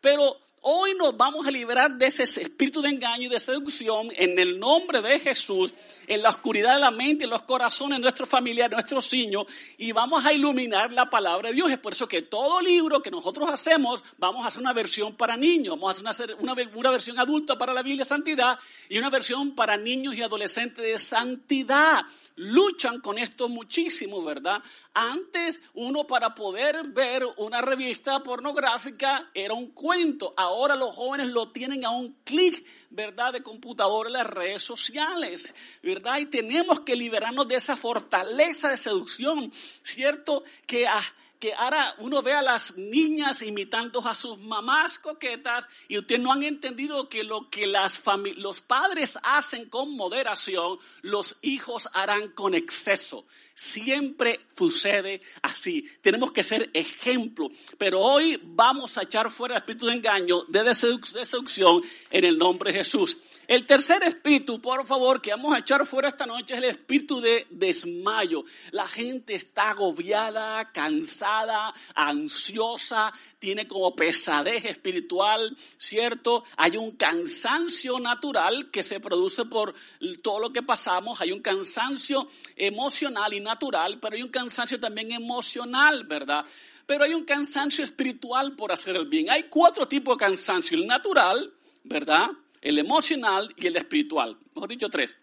Pero 0.00 0.38
Hoy 0.66 0.94
nos 0.94 1.14
vamos 1.14 1.46
a 1.46 1.50
liberar 1.50 1.92
de 1.92 2.06
ese 2.06 2.22
espíritu 2.22 2.80
de 2.80 2.88
engaño 2.88 3.24
y 3.24 3.28
de 3.28 3.38
seducción 3.38 4.08
en 4.16 4.38
el 4.38 4.58
nombre 4.58 5.02
de 5.02 5.20
Jesús, 5.20 5.74
en 6.06 6.22
la 6.22 6.30
oscuridad 6.30 6.76
de 6.76 6.80
la 6.80 6.90
mente, 6.90 7.24
en 7.24 7.30
los 7.30 7.42
corazones 7.42 7.98
de 7.98 8.02
nuestros 8.04 8.26
familiares, 8.26 8.72
nuestros 8.72 9.12
niños, 9.12 9.44
y 9.76 9.92
vamos 9.92 10.24
a 10.24 10.32
iluminar 10.32 10.90
la 10.90 11.10
palabra 11.10 11.50
de 11.50 11.54
Dios. 11.56 11.70
Es 11.70 11.76
por 11.76 11.92
eso 11.92 12.08
que 12.08 12.22
todo 12.22 12.62
libro 12.62 13.02
que 13.02 13.10
nosotros 13.10 13.50
hacemos, 13.50 14.02
vamos 14.16 14.42
a 14.42 14.48
hacer 14.48 14.62
una 14.62 14.72
versión 14.72 15.14
para 15.14 15.36
niños, 15.36 15.78
vamos 15.78 16.02
a 16.02 16.08
hacer 16.08 16.34
una, 16.40 16.54
una 16.74 16.90
versión 16.90 17.18
adulta 17.18 17.58
para 17.58 17.74
la 17.74 17.82
Biblia 17.82 18.06
Santidad 18.06 18.58
y 18.88 18.96
una 18.96 19.10
versión 19.10 19.54
para 19.54 19.76
niños 19.76 20.14
y 20.14 20.22
adolescentes 20.22 20.82
de 20.82 20.96
santidad 20.96 22.06
luchan 22.36 23.00
con 23.00 23.18
esto 23.18 23.48
muchísimo, 23.48 24.22
¿verdad? 24.22 24.62
Antes 24.92 25.60
uno 25.74 26.06
para 26.06 26.34
poder 26.34 26.88
ver 26.88 27.24
una 27.36 27.60
revista 27.60 28.22
pornográfica 28.22 29.30
era 29.34 29.54
un 29.54 29.72
cuento, 29.72 30.34
ahora 30.36 30.76
los 30.76 30.94
jóvenes 30.94 31.28
lo 31.28 31.50
tienen 31.52 31.84
a 31.84 31.90
un 31.90 32.16
clic, 32.24 32.64
¿verdad? 32.90 33.32
De 33.32 33.42
computador 33.42 34.06
en 34.06 34.14
las 34.14 34.26
redes 34.26 34.62
sociales, 34.62 35.54
¿verdad? 35.82 36.18
Y 36.18 36.26
tenemos 36.26 36.80
que 36.80 36.96
liberarnos 36.96 37.48
de 37.48 37.56
esa 37.56 37.76
fortaleza 37.76 38.70
de 38.70 38.76
seducción, 38.76 39.52
¿cierto? 39.82 40.44
Que... 40.66 40.86
a 40.86 41.00
que 41.38 41.52
ahora 41.54 41.94
uno 41.98 42.22
ve 42.22 42.32
a 42.32 42.42
las 42.42 42.78
niñas 42.78 43.42
imitando 43.42 44.00
a 44.06 44.14
sus 44.14 44.38
mamás 44.38 44.98
coquetas 44.98 45.68
y 45.88 45.98
ustedes 45.98 46.20
no 46.20 46.32
han 46.32 46.42
entendido 46.42 47.08
que 47.08 47.24
lo 47.24 47.50
que 47.50 47.66
las 47.66 48.00
los 48.36 48.60
padres 48.60 49.18
hacen 49.22 49.68
con 49.68 49.96
moderación, 49.96 50.78
los 51.02 51.38
hijos 51.42 51.88
harán 51.92 52.28
con 52.28 52.54
exceso. 52.54 53.26
Siempre 53.54 54.40
sucede 54.56 55.22
así. 55.42 55.88
Tenemos 56.00 56.32
que 56.32 56.42
ser 56.42 56.70
ejemplo. 56.74 57.50
Pero 57.78 58.00
hoy 58.00 58.40
vamos 58.42 58.98
a 58.98 59.02
echar 59.02 59.30
fuera 59.30 59.54
el 59.54 59.58
espíritu 59.58 59.86
de 59.86 59.94
engaño, 59.94 60.44
de 60.48 60.74
seducción 60.74 61.82
en 62.10 62.24
el 62.24 62.36
nombre 62.36 62.72
de 62.72 62.78
Jesús. 62.78 63.20
El 63.46 63.66
tercer 63.66 64.02
espíritu, 64.02 64.60
por 64.60 64.86
favor, 64.86 65.20
que 65.20 65.30
vamos 65.30 65.54
a 65.54 65.58
echar 65.58 65.84
fuera 65.84 66.08
esta 66.08 66.24
noche 66.24 66.54
es 66.54 66.58
el 66.58 66.64
espíritu 66.64 67.20
de 67.20 67.46
desmayo. 67.50 68.44
La 68.70 68.88
gente 68.88 69.34
está 69.34 69.70
agobiada, 69.70 70.70
cansada, 70.72 71.74
ansiosa, 71.94 73.12
tiene 73.38 73.68
como 73.68 73.94
pesadez 73.94 74.64
espiritual, 74.64 75.54
¿cierto? 75.76 76.44
Hay 76.56 76.78
un 76.78 76.92
cansancio 76.92 78.00
natural 78.00 78.70
que 78.70 78.82
se 78.82 79.00
produce 79.00 79.44
por 79.44 79.74
todo 80.22 80.40
lo 80.40 80.52
que 80.52 80.62
pasamos, 80.62 81.20
hay 81.20 81.30
un 81.30 81.40
cansancio 81.40 82.28
emocional 82.56 83.34
y 83.34 83.40
natural, 83.40 83.98
pero 84.00 84.16
hay 84.16 84.22
un 84.22 84.30
cansancio 84.30 84.80
también 84.80 85.12
emocional, 85.12 86.04
¿verdad? 86.04 86.46
Pero 86.86 87.04
hay 87.04 87.12
un 87.12 87.24
cansancio 87.24 87.84
espiritual 87.84 88.56
por 88.56 88.72
hacer 88.72 88.96
el 88.96 89.06
bien. 89.06 89.30
Hay 89.30 89.44
cuatro 89.44 89.86
tipos 89.86 90.16
de 90.16 90.24
cansancio, 90.24 90.78
el 90.78 90.86
natural, 90.86 91.52
¿verdad? 91.82 92.30
El 92.64 92.78
emocional 92.78 93.54
y 93.56 93.66
el 93.68 93.76
espiritual. 93.76 94.36
Mejor 94.54 94.68
dicho, 94.68 94.88
tres. 94.88 95.16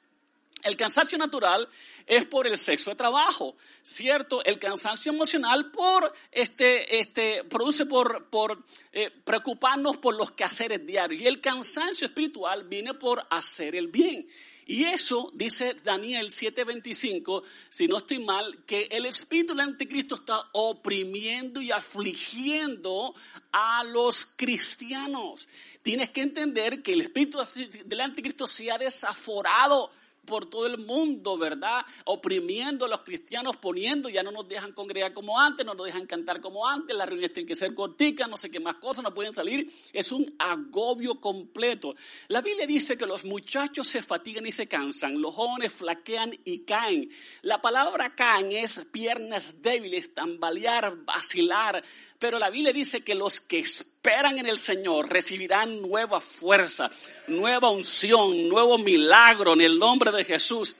El 0.64 0.78
cansancio 0.78 1.18
natural 1.18 1.68
es 2.06 2.26
por 2.26 2.46
el 2.46 2.56
sexo 2.56 2.92
de 2.92 2.96
trabajo, 2.96 3.56
¿cierto? 3.82 4.44
El 4.44 4.60
cansancio 4.60 5.12
emocional 5.12 5.72
por 5.72 6.14
este, 6.32 7.00
este, 7.00 7.44
produce 7.46 7.88
por, 7.88 8.30
por 8.30 8.64
eh, 8.92 9.10
preocuparnos 9.24 9.98
por 9.98 10.16
los 10.16 10.32
quehaceres 10.32 10.86
diarios. 10.86 11.20
Y 11.20 11.26
el 11.26 11.42
cansancio 11.42 12.06
espiritual 12.06 12.68
viene 12.68 12.94
por 12.94 13.26
hacer 13.32 13.76
el 13.76 13.88
bien. 13.88 14.28
Y 14.72 14.86
eso 14.86 15.32
dice 15.34 15.76
Daniel 15.84 16.28
7:25, 16.28 17.44
si 17.68 17.88
no 17.88 17.98
estoy 17.98 18.20
mal, 18.20 18.64
que 18.66 18.88
el 18.92 19.06
espíritu 19.06 19.54
del 19.54 19.68
anticristo 19.68 20.16
está 20.16 20.50
oprimiendo 20.54 21.62
y 21.62 21.72
afligiendo 21.72 23.14
a 23.52 23.84
los 23.84 24.26
cristianos. 24.26 25.50
Tienes 25.82 26.10
que 26.10 26.22
entender 26.22 26.82
que 26.82 26.94
el 26.94 27.02
espíritu 27.02 27.40
del 27.86 28.02
anticristo 28.02 28.48
se 28.48 28.72
ha 28.72 28.78
desaforado 28.78 29.92
por 30.26 30.50
todo 30.50 30.68
el 30.68 30.78
mundo, 30.78 31.38
¿verdad? 31.38 31.86
Oprimiendo 32.06 32.86
a 32.86 32.88
los 32.88 33.02
cristianos, 33.02 33.58
poniendo, 33.58 34.10
ya 34.10 34.24
no 34.24 34.32
nos 34.32 34.48
dejan 34.48 34.72
congregar 34.72 35.14
como 35.14 35.40
antes, 35.40 35.66
no 35.66 35.74
nos 35.74 35.86
dejan 35.86 36.06
cantar 36.06 36.40
como 36.42 36.68
antes, 36.68 36.96
las 36.96 37.08
reuniones 37.08 37.34
tienen 37.34 37.48
que 37.48 37.56
ser 37.56 37.74
corticas, 37.74 38.30
no 38.30 38.38
sé 38.38 38.50
qué 38.50 38.60
más 38.60 38.76
cosas, 38.76 39.04
no 39.04 39.14
pueden 39.14 39.34
salir. 39.34 39.72
Es 39.94 40.12
un 40.12 40.36
agobio 40.38 41.20
completo. 41.20 41.96
La 42.28 42.42
Biblia 42.42 42.68
dice 42.68 42.98
que 42.98 43.06
los 43.06 43.26
muchachos 43.26 43.88
se 43.88 44.02
fatigan 44.02 44.46
y 44.46 44.52
se 44.52 44.68
cansan, 44.68 45.22
los 45.22 45.34
jóvenes 45.34 45.74
flaquean 45.74 46.38
y 46.46 46.60
caen. 46.60 47.10
La 47.42 47.62
palabra 47.62 48.16
caen 48.16 48.52
es 48.52 48.86
piernas 48.92 49.62
débiles, 49.62 50.14
tambalear, 50.14 50.98
vacilar, 51.04 51.84
pero 52.22 52.38
la 52.38 52.52
Biblia 52.52 52.72
dice 52.72 53.04
que 53.04 53.16
los 53.16 53.42
que 53.42 53.58
esperan 53.58 54.38
en 54.38 54.46
el 54.46 54.60
Señor 54.60 55.10
recibirán 55.10 55.82
nueva 55.82 56.22
fuerza, 56.22 56.92
nueva 57.26 57.72
unción, 57.72 58.48
nuevo 58.48 58.78
milagro 58.78 59.54
en 59.54 59.62
el 59.62 59.80
nombre 59.80 60.12
de 60.12 60.24
Jesús. 60.24 60.76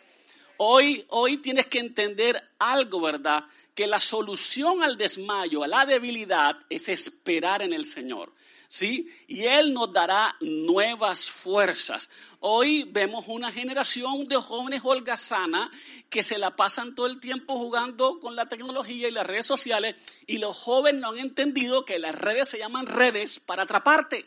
Hoy, 0.58 1.04
hoy 1.10 1.38
tienes 1.38 1.66
que 1.66 1.80
entender 1.80 2.40
algo, 2.60 3.02
¿verdad? 3.02 3.46
Que 3.74 3.88
la 3.88 4.00
solución 4.00 4.84
al 4.84 5.00
desmayo, 5.00 5.64
a 5.64 5.68
la 5.68 5.84
debilidad, 5.88 6.60
es 6.70 6.88
esperar 6.90 7.64
en 7.64 7.74
el 7.74 7.86
Señor. 7.86 8.32
¿Sí? 8.72 9.14
Y 9.28 9.44
Él 9.44 9.74
nos 9.74 9.92
dará 9.92 10.38
nuevas 10.40 11.30
fuerzas. 11.30 12.10
Hoy 12.40 12.86
vemos 12.90 13.26
una 13.28 13.52
generación 13.52 14.30
de 14.30 14.38
jóvenes 14.38 14.80
holgazanas 14.82 15.70
que 16.10 16.24
se 16.24 16.38
la 16.38 16.56
pasan 16.56 16.96
todo 16.96 17.08
el 17.08 17.20
tiempo 17.20 17.58
jugando 17.58 18.18
con 18.22 18.38
la 18.38 18.48
tecnología 18.48 19.10
y 19.10 19.12
las 19.12 19.28
redes 19.28 19.46
sociales 19.46 19.98
y 20.26 20.38
los 20.38 20.56
jóvenes 20.56 21.02
no 21.02 21.10
han 21.10 21.20
entendido 21.20 21.84
que 21.84 22.00
las 22.00 22.16
redes 22.16 22.48
se 22.48 22.60
llaman 22.60 22.86
redes 22.86 23.42
para 23.42 23.64
atraparte. 23.64 24.26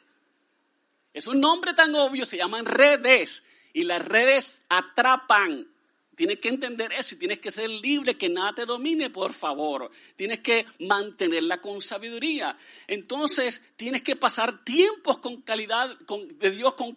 Es 1.14 1.26
un 1.26 1.40
nombre 1.40 1.72
tan 1.72 1.94
obvio, 1.94 2.26
se 2.26 2.36
llaman 2.36 2.66
redes 2.66 3.46
y 3.72 3.84
las 3.84 4.04
redes 4.04 4.66
atrapan. 4.68 5.73
Tienes 6.14 6.38
que 6.38 6.48
entender 6.48 6.92
eso 6.92 7.14
y 7.14 7.18
tienes 7.18 7.38
que 7.38 7.50
ser 7.50 7.68
libre, 7.68 8.16
que 8.16 8.28
nada 8.28 8.54
te 8.54 8.66
domine, 8.66 9.10
por 9.10 9.32
favor. 9.32 9.90
Tienes 10.16 10.40
que 10.40 10.66
mantenerla 10.80 11.60
con 11.60 11.82
sabiduría. 11.82 12.56
Entonces, 12.86 13.72
tienes 13.76 14.02
que 14.02 14.16
pasar 14.16 14.64
tiempos 14.64 15.18
con 15.18 15.42
calidad, 15.42 15.96
con, 16.06 16.26
de 16.38 16.50
Dios, 16.50 16.74
con 16.74 16.96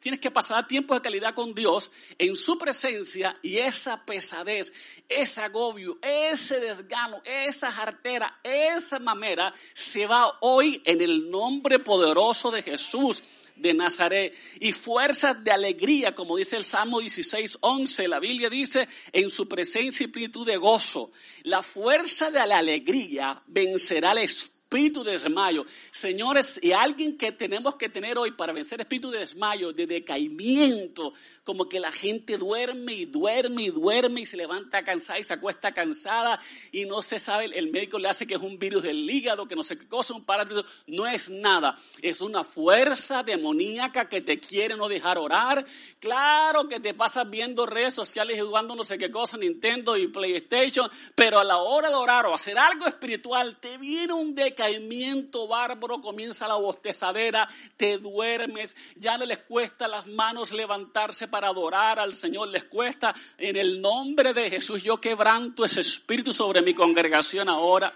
tienes 0.00 0.20
que 0.20 0.30
pasar 0.30 0.66
tiempos 0.68 0.96
de 0.96 1.02
calidad 1.02 1.34
con 1.34 1.54
Dios 1.54 1.90
en 2.18 2.36
su 2.36 2.58
presencia 2.58 3.36
y 3.42 3.58
esa 3.58 4.04
pesadez, 4.04 4.72
ese 5.08 5.40
agobio, 5.40 5.98
ese 6.02 6.60
desgano, 6.60 7.20
esa 7.24 7.70
jartera, 7.70 8.38
esa 8.42 8.98
mamera 8.98 9.52
se 9.72 10.06
va 10.06 10.38
hoy 10.40 10.80
en 10.84 11.00
el 11.00 11.30
nombre 11.30 11.78
poderoso 11.78 12.50
de 12.50 12.62
Jesús 12.62 13.24
de 13.60 13.74
Nazaret 13.74 14.34
y 14.60 14.72
fuerzas 14.72 15.42
de 15.42 15.50
alegría, 15.50 16.14
como 16.14 16.36
dice 16.36 16.56
el 16.56 16.64
Salmo 16.64 17.00
16, 17.00 17.58
11. 17.60 18.08
La 18.08 18.20
Biblia 18.20 18.48
dice, 18.48 18.88
en 19.12 19.30
su 19.30 19.48
presencia 19.48 20.08
plenitud 20.08 20.46
de 20.46 20.56
gozo. 20.56 21.12
La 21.42 21.62
fuerza 21.62 22.30
de 22.30 22.46
la 22.46 22.58
alegría 22.58 23.42
vencerá 23.46 24.12
espíritu 24.12 24.58
espíritu 24.68 25.02
de 25.02 25.12
desmayo. 25.12 25.64
Señores, 25.90 26.60
y 26.62 26.72
alguien 26.72 27.16
que 27.16 27.32
tenemos 27.32 27.76
que 27.76 27.88
tener 27.88 28.18
hoy 28.18 28.32
para 28.32 28.52
vencer 28.52 28.78
espíritu 28.78 29.10
de 29.10 29.20
desmayo, 29.20 29.72
de 29.72 29.86
decaimiento, 29.86 31.14
como 31.48 31.66
que 31.66 31.80
la 31.80 31.90
gente 31.90 32.36
duerme 32.36 32.92
y 32.92 33.06
duerme 33.06 33.62
y 33.62 33.70
duerme 33.70 34.20
y 34.20 34.26
se 34.26 34.36
levanta 34.36 34.84
cansada 34.84 35.18
y 35.18 35.24
se 35.24 35.32
acuesta 35.32 35.72
cansada 35.72 36.38
y 36.72 36.84
no 36.84 37.00
se 37.00 37.18
sabe, 37.18 37.46
el 37.46 37.70
médico 37.70 37.98
le 37.98 38.10
hace 38.10 38.26
que 38.26 38.34
es 38.34 38.42
un 38.42 38.58
virus 38.58 38.82
del 38.82 39.08
hígado, 39.08 39.48
que 39.48 39.56
no 39.56 39.64
sé 39.64 39.78
qué 39.78 39.88
cosa, 39.88 40.12
un 40.12 40.26
parásito. 40.26 40.62
No 40.88 41.06
es 41.06 41.30
nada, 41.30 41.78
es 42.02 42.20
una 42.20 42.44
fuerza 42.44 43.22
demoníaca 43.22 44.10
que 44.10 44.20
te 44.20 44.38
quiere 44.38 44.76
no 44.76 44.88
dejar 44.88 45.16
orar. 45.16 45.64
Claro 46.00 46.68
que 46.68 46.80
te 46.80 46.92
pasas 46.92 47.30
viendo 47.30 47.64
redes 47.64 47.94
sociales 47.94 48.36
y 48.36 48.42
jugando 48.42 48.76
no 48.76 48.84
sé 48.84 48.98
qué 48.98 49.10
cosa, 49.10 49.38
Nintendo 49.38 49.96
y 49.96 50.08
PlayStation, 50.08 50.90
pero 51.14 51.38
a 51.38 51.44
la 51.44 51.56
hora 51.56 51.88
de 51.88 51.94
orar 51.94 52.26
o 52.26 52.34
hacer 52.34 52.58
algo 52.58 52.86
espiritual, 52.86 53.56
te 53.58 53.78
viene 53.78 54.12
un 54.12 54.34
decaimiento 54.34 55.48
bárbaro, 55.48 56.02
comienza 56.02 56.46
la 56.46 56.56
bostezadera, 56.56 57.48
te 57.78 57.96
duermes, 57.96 58.76
ya 58.96 59.16
no 59.16 59.24
les 59.24 59.38
cuesta 59.38 59.88
las 59.88 60.06
manos 60.06 60.52
levantarse 60.52 61.26
para 61.26 61.37
para 61.38 61.50
adorar 61.50 62.00
al 62.00 62.14
Señor 62.14 62.48
les 62.48 62.64
cuesta. 62.64 63.14
En 63.38 63.54
el 63.54 63.80
nombre 63.80 64.34
de 64.34 64.50
Jesús 64.50 64.82
yo 64.82 65.00
quebranto 65.00 65.64
ese 65.64 65.82
espíritu 65.82 66.32
sobre 66.32 66.62
mi 66.62 66.74
congregación 66.74 67.48
ahora. 67.48 67.94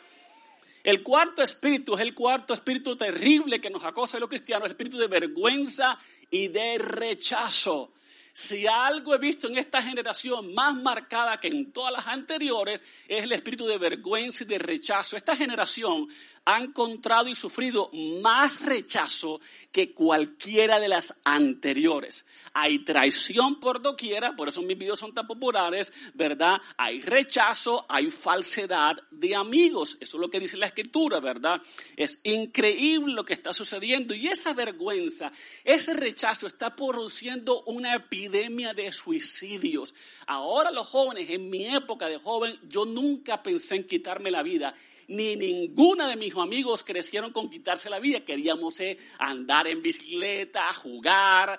El 0.84 1.02
cuarto 1.02 1.42
espíritu 1.42 1.96
es 1.96 2.02
el 2.02 2.14
cuarto 2.14 2.54
espíritu 2.54 2.94
terrible 2.94 3.60
que 3.60 3.68
nos 3.68 3.84
acosa 3.84 4.16
a 4.16 4.20
los 4.20 4.28
cristianos, 4.28 4.66
el 4.66 4.70
espíritu 4.70 4.96
de 4.96 5.08
vergüenza 5.08 5.98
y 6.30 6.46
de 6.46 6.78
rechazo. 6.78 7.90
Si 8.34 8.66
algo 8.66 9.14
he 9.14 9.18
visto 9.18 9.46
en 9.46 9.58
esta 9.58 9.82
generación 9.82 10.54
más 10.54 10.74
marcada 10.74 11.38
que 11.38 11.48
en 11.48 11.70
todas 11.70 11.92
las 11.92 12.06
anteriores, 12.06 12.82
es 13.06 13.24
el 13.24 13.32
espíritu 13.32 13.66
de 13.66 13.76
vergüenza 13.76 14.44
y 14.44 14.46
de 14.46 14.58
rechazo. 14.58 15.16
Esta 15.16 15.36
generación 15.36 16.08
ha 16.46 16.58
encontrado 16.58 17.28
y 17.28 17.34
sufrido 17.34 17.90
más 17.92 18.62
rechazo 18.62 19.40
que 19.70 19.92
cualquiera 19.92 20.80
de 20.80 20.88
las 20.88 21.20
anteriores. 21.24 22.24
Hay 22.54 22.80
traición 22.80 23.60
por 23.60 23.80
doquiera, 23.80 24.34
por 24.34 24.48
eso 24.48 24.62
mis 24.62 24.78
videos 24.78 24.98
son 24.98 25.14
tan 25.14 25.26
populares, 25.26 25.92
¿verdad? 26.14 26.60
Hay 26.76 27.00
rechazo, 27.00 27.84
hay 27.88 28.10
falsedad 28.10 28.96
de 29.10 29.36
amigos. 29.36 29.98
Eso 30.00 30.16
es 30.16 30.20
lo 30.20 30.30
que 30.30 30.40
dice 30.40 30.56
la 30.56 30.66
escritura, 30.66 31.20
¿verdad? 31.20 31.60
Es 31.96 32.20
increíble 32.24 33.14
lo 33.14 33.24
que 33.24 33.34
está 33.34 33.54
sucediendo 33.54 34.14
y 34.14 34.28
esa 34.28 34.52
vergüenza, 34.52 35.32
ese 35.64 35.94
rechazo 35.94 36.46
está 36.46 36.74
produciendo 36.74 37.62
una 37.64 37.94
epidemia 37.94 38.21
de 38.28 38.92
suicidios. 38.92 39.94
Ahora 40.26 40.70
los 40.70 40.88
jóvenes, 40.88 41.28
en 41.30 41.50
mi 41.50 41.66
época 41.66 42.08
de 42.08 42.18
joven, 42.18 42.58
yo 42.68 42.84
nunca 42.84 43.42
pensé 43.42 43.76
en 43.76 43.84
quitarme 43.84 44.30
la 44.30 44.42
vida 44.42 44.74
ni 45.08 45.36
ninguna 45.36 46.08
de 46.08 46.16
mis 46.16 46.34
amigos 46.36 46.82
crecieron 46.82 47.32
con 47.32 47.50
quitarse 47.50 47.90
la 47.90 47.98
vida. 47.98 48.24
Queríamos 48.24 48.80
eh, 48.80 48.98
andar 49.18 49.66
en 49.66 49.82
bicicleta, 49.82 50.72
jugar, 50.72 51.58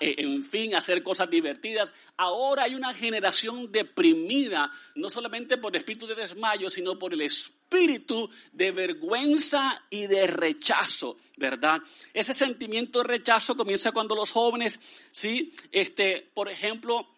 eh, 0.00 0.14
en 0.18 0.42
fin, 0.42 0.74
hacer 0.74 1.02
cosas 1.02 1.28
divertidas. 1.30 1.92
Ahora 2.16 2.64
hay 2.64 2.74
una 2.74 2.94
generación 2.94 3.70
deprimida, 3.70 4.70
no 4.94 5.08
solamente 5.10 5.58
por 5.58 5.72
el 5.74 5.80
espíritu 5.80 6.06
de 6.06 6.14
desmayo, 6.14 6.70
sino 6.70 6.98
por 6.98 7.12
el 7.12 7.22
espíritu 7.22 8.28
de 8.52 8.70
vergüenza 8.70 9.84
y 9.90 10.06
de 10.06 10.26
rechazo, 10.26 11.16
¿verdad? 11.36 11.80
Ese 12.12 12.34
sentimiento 12.34 12.98
de 12.98 13.08
rechazo 13.08 13.56
comienza 13.56 13.92
cuando 13.92 14.14
los 14.14 14.30
jóvenes, 14.30 14.80
sí, 15.10 15.52
este, 15.70 16.30
por 16.34 16.50
ejemplo, 16.50 17.08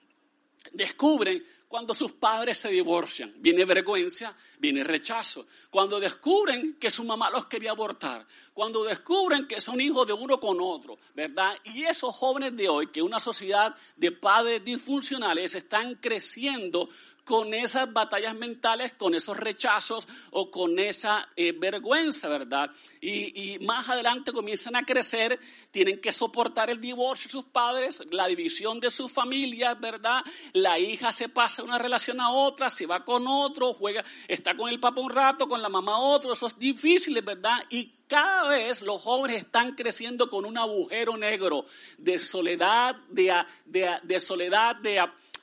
descubren 0.72 1.44
cuando 1.74 1.92
sus 1.92 2.12
padres 2.12 2.58
se 2.58 2.68
divorcian. 2.68 3.34
Viene 3.38 3.64
vergüenza, 3.64 4.32
viene 4.60 4.84
rechazo. 4.84 5.48
Cuando 5.70 5.98
descubren 5.98 6.74
que 6.74 6.88
su 6.88 7.02
mamá 7.02 7.30
los 7.30 7.46
quería 7.46 7.72
abortar. 7.72 8.24
Cuando 8.52 8.84
descubren 8.84 9.48
que 9.48 9.60
son 9.60 9.80
hijos 9.80 10.06
de 10.06 10.12
uno 10.12 10.38
con 10.38 10.58
otro, 10.60 10.96
¿verdad? 11.16 11.52
Y 11.64 11.82
esos 11.82 12.14
jóvenes 12.14 12.56
de 12.56 12.68
hoy, 12.68 12.92
que 12.92 13.02
una 13.02 13.18
sociedad 13.18 13.74
de 13.96 14.12
padres 14.12 14.64
disfuncionales 14.64 15.56
están 15.56 15.96
creciendo 15.96 16.88
con 17.24 17.54
esas 17.54 17.92
batallas 17.92 18.34
mentales, 18.34 18.92
con 18.92 19.14
esos 19.14 19.36
rechazos 19.36 20.06
o 20.30 20.50
con 20.50 20.78
esa 20.78 21.28
eh, 21.36 21.52
vergüenza, 21.52 22.28
¿verdad? 22.28 22.70
Y, 23.00 23.58
más 23.60 23.88
adelante 23.88 24.32
comienzan 24.32 24.76
a 24.76 24.84
crecer, 24.84 25.38
tienen 25.70 26.00
que 26.00 26.12
soportar 26.12 26.68
el 26.70 26.80
divorcio 26.80 27.28
de 27.28 27.30
sus 27.30 27.44
padres, 27.44 28.02
la 28.10 28.26
división 28.26 28.78
de 28.78 28.90
sus 28.90 29.10
familias, 29.12 29.78
¿verdad? 29.80 30.22
La 30.52 30.78
hija 30.78 31.12
se 31.12 31.28
pasa 31.28 31.62
de 31.62 31.68
una 31.68 31.78
relación 31.78 32.20
a 32.20 32.30
otra, 32.30 32.68
se 32.68 32.86
va 32.86 33.04
con 33.04 33.26
otro, 33.26 33.72
juega, 33.72 34.04
está 34.28 34.56
con 34.56 34.68
el 34.68 34.80
papá 34.80 35.00
un 35.00 35.10
rato, 35.10 35.48
con 35.48 35.62
la 35.62 35.68
mamá 35.68 35.98
otro, 35.98 36.32
eso 36.32 36.46
es 36.46 36.58
difícil, 36.58 37.20
¿verdad? 37.22 37.58
Y 37.70 37.92
cada 38.06 38.48
vez 38.48 38.82
los 38.82 39.00
jóvenes 39.00 39.38
están 39.38 39.74
creciendo 39.74 40.28
con 40.28 40.44
un 40.44 40.58
agujero 40.58 41.16
negro 41.16 41.64
de 41.96 42.18
soledad, 42.18 42.96
de, 43.08 43.32
de, 43.64 43.98
de 44.02 44.20
soledad, 44.20 44.76
de 44.76 45.00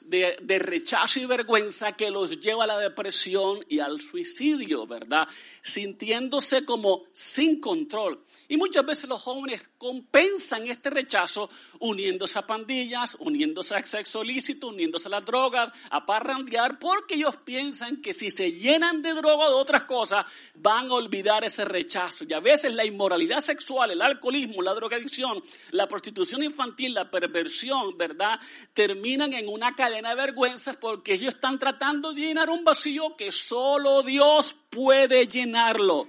de, 0.09 0.59
rechazo 0.59 1.19
y 1.19 1.25
vergüenza 1.25 1.93
que 1.93 2.11
los 2.11 2.39
lleva 2.39 2.63
a 2.63 2.67
la 2.67 2.77
depresión 2.77 3.65
y 3.69 3.79
al 3.79 4.01
suicidio, 4.01 4.85
¿verdad? 4.87 5.27
Sintiéndose 5.61 6.65
como 6.65 7.03
sin 7.11 7.59
control. 7.59 8.23
Y 8.47 8.57
muchas 8.57 8.85
veces 8.85 9.07
los 9.07 9.21
jóvenes 9.21 9.69
compensan 9.77 10.67
este 10.67 10.89
rechazo 10.89 11.49
uniéndose 11.79 12.37
a 12.37 12.41
pandillas, 12.41 13.15
uniéndose 13.19 13.75
a 13.75 13.85
sexo 13.85 14.23
ilícito, 14.23 14.67
uniéndose 14.67 15.07
a 15.07 15.11
las 15.11 15.25
drogas, 15.25 15.71
a 15.89 16.05
parrandear, 16.05 16.77
porque 16.77 17.15
ellos 17.15 17.37
piensan 17.37 18.01
que 18.01 18.13
si 18.13 18.29
se 18.29 18.51
llenan 18.51 19.01
de 19.01 19.13
droga 19.13 19.47
o 19.47 19.55
de 19.55 19.55
otras 19.55 19.83
cosas, 19.83 20.25
van 20.55 20.89
a 20.89 20.95
olvidar 20.95 21.45
ese 21.45 21.63
rechazo. 21.63 22.25
Y 22.27 22.33
a 22.33 22.41
veces 22.41 22.73
la 22.73 22.83
inmoralidad 22.83 23.39
sexual, 23.39 23.91
el 23.91 24.01
alcoholismo, 24.01 24.61
la 24.61 24.73
drogadicción, 24.73 25.41
la 25.71 25.87
prostitución 25.87 26.43
infantil, 26.43 26.93
la 26.93 27.09
perversión, 27.09 27.97
¿verdad? 27.97 28.39
Terminan 28.73 29.31
en 29.33 29.47
una 29.47 29.73
cadena 29.91 30.09
de 30.11 30.15
vergüenzas 30.15 30.77
porque 30.77 31.13
ellos 31.15 31.33
están 31.33 31.59
tratando 31.59 32.13
de 32.13 32.21
llenar 32.21 32.49
un 32.49 32.63
vacío 32.63 33.17
que 33.17 33.29
solo 33.29 34.03
Dios 34.03 34.55
puede 34.69 35.27
llenarlo. 35.27 36.07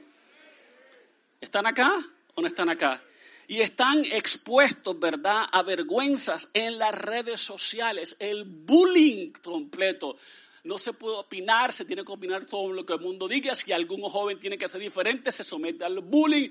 ¿Están 1.40 1.66
acá? 1.66 1.92
o 2.34 2.40
no 2.40 2.46
están 2.46 2.68
acá? 2.68 3.02
Y 3.48 3.60
están 3.60 4.04
expuestos, 4.04 4.98
¿verdad?, 5.00 5.46
a 5.50 5.62
vergüenzas 5.62 6.48
en 6.54 6.78
las 6.78 6.94
redes 6.94 7.40
sociales, 7.40 8.16
el 8.20 8.44
bullying 8.44 9.32
completo. 9.42 10.16
No 10.64 10.78
se 10.78 10.92
puede 10.92 11.16
opinar, 11.16 11.72
se 11.72 11.84
tiene 11.84 12.04
que 12.04 12.12
opinar 12.12 12.46
todo 12.46 12.72
lo 12.72 12.86
que 12.86 12.92
el 12.92 13.00
mundo 13.00 13.26
diga. 13.26 13.52
Si 13.56 13.72
algún 13.72 14.02
joven 14.02 14.38
tiene 14.38 14.56
que 14.56 14.68
ser 14.68 14.80
diferente, 14.80 15.32
se 15.32 15.42
somete 15.42 15.84
al 15.84 15.98
bullying, 15.98 16.50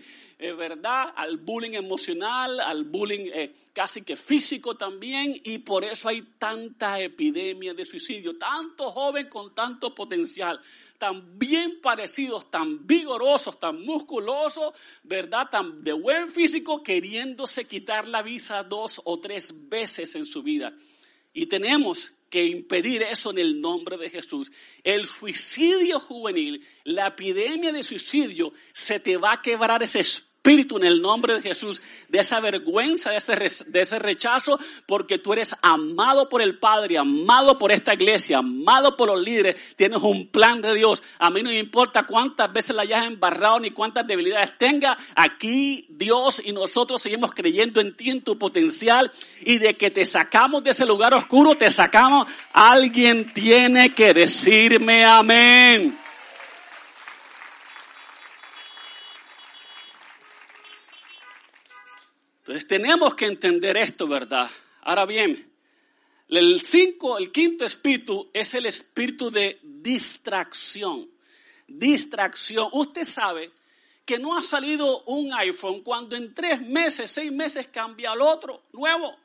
¿verdad? 0.58 1.14
Al 1.16 1.38
bullying 1.38 1.76
emocional, 1.76 2.60
al 2.60 2.84
bullying 2.84 3.30
eh, 3.34 3.54
casi 3.72 4.02
que 4.02 4.18
físico 4.18 4.76
también. 4.76 5.40
Y 5.46 5.60
por 5.60 5.86
eso 5.86 6.10
hay 6.10 6.24
tanta 6.38 7.00
epidemia 7.00 7.74
de 7.74 7.86
suicidio. 7.86 8.38
Tanto 8.38 8.92
joven 8.92 9.30
con 9.30 9.56
tanto 9.56 9.96
potencial 9.96 10.60
tan 11.02 11.40
bien 11.40 11.82
parecidos, 11.82 12.52
tan 12.52 12.86
vigorosos, 12.86 13.60
tan 13.60 13.82
musculosos, 13.82 14.72
¿verdad? 15.02 15.48
Tan 15.50 15.84
de 15.84 15.94
buen 15.94 16.30
físico, 16.30 16.84
queriéndose 16.84 17.66
quitar 17.66 18.08
la 18.08 18.22
vida 18.22 18.62
dos 18.64 19.02
o 19.06 19.20
tres 19.20 19.68
veces 19.68 20.14
en 20.16 20.28
su 20.28 20.44
vida. 20.44 20.72
Y 21.34 21.48
tenemos 21.48 22.21
que 22.32 22.46
impedir 22.46 23.04
eso 23.04 23.30
en 23.30 23.38
el 23.38 23.62
nombre 23.62 23.98
de 23.98 24.10
Jesús. 24.10 24.52
El 24.84 25.06
suicidio 25.06 26.00
juvenil, 26.00 26.66
la 26.86 27.08
epidemia 27.08 27.72
de 27.72 27.84
suicidio, 27.84 28.54
se 28.74 29.00
te 29.00 29.18
va 29.18 29.34
a 29.34 29.42
quebrar 29.42 29.84
ese 29.84 30.00
espíritu 30.00 30.31
espíritu 30.44 30.78
en 30.78 30.86
el 30.86 31.04
nombre 31.04 31.36
de 31.36 31.42
Jesús, 31.42 31.84
de 32.10 32.18
esa 32.18 32.40
vergüenza, 32.40 33.12
de 33.12 33.18
ese, 33.18 33.36
de 33.68 33.82
ese 33.82 34.00
rechazo, 34.00 34.60
porque 34.88 35.20
tú 35.20 35.34
eres 35.34 35.56
amado 35.62 36.30
por 36.30 36.42
el 36.42 36.58
Padre, 36.58 36.98
amado 36.98 37.60
por 37.60 37.72
esta 37.72 37.94
iglesia, 37.94 38.40
amado 38.40 38.98
por 38.98 39.10
los 39.10 39.22
líderes, 39.22 39.76
tienes 39.76 40.02
un 40.02 40.30
plan 40.30 40.60
de 40.60 40.74
Dios. 40.74 41.04
A 41.20 41.30
mí 41.30 41.44
no 41.44 41.52
me 41.52 41.60
importa 41.60 42.08
cuántas 42.08 42.52
veces 42.52 42.76
la 42.76 42.82
hayas 42.82 43.06
embarrado 43.06 43.60
ni 43.60 43.70
cuántas 43.70 44.08
debilidades 44.08 44.58
tenga, 44.58 44.98
aquí 45.14 45.86
Dios 45.90 46.42
y 46.44 46.54
nosotros 46.54 47.04
seguimos 47.04 47.34
creyendo 47.34 47.80
en 47.80 47.96
ti, 47.96 48.10
en 48.10 48.24
tu 48.24 48.40
potencial, 48.40 49.12
y 49.42 49.60
de 49.60 49.76
que 49.76 49.92
te 49.92 50.06
sacamos 50.06 50.64
de 50.64 50.72
ese 50.72 50.88
lugar 50.88 51.14
oscuro, 51.14 51.54
te 51.54 51.70
sacamos, 51.70 52.26
alguien 52.52 53.32
tiene 53.32 53.94
que 53.94 54.12
decirme 54.12 55.06
amén. 55.06 55.96
Entonces 62.52 62.68
tenemos 62.68 63.16
que 63.16 63.28
entender 63.28 63.78
esto, 63.78 64.10
¿verdad? 64.10 64.50
Ahora 64.82 65.06
bien, 65.06 65.54
el, 66.28 66.60
cinco, 66.60 67.18
el 67.18 67.32
quinto 67.32 67.64
espíritu 67.64 68.30
es 68.34 68.54
el 68.54 68.66
espíritu 68.66 69.32
de 69.32 69.58
distracción. 69.64 71.10
Distracción. 71.66 72.68
Usted 72.74 73.06
sabe 73.06 73.52
que 74.04 74.20
no 74.20 74.38
ha 74.38 74.44
salido 74.44 75.04
un 75.04 75.34
iPhone 75.34 75.80
cuando 75.80 76.18
en 76.18 76.34
tres 76.34 76.62
meses, 76.62 77.10
seis 77.10 77.32
meses 77.32 77.70
cambia 77.70 78.12
al 78.12 78.20
otro, 78.20 78.64
nuevo. 78.74 79.16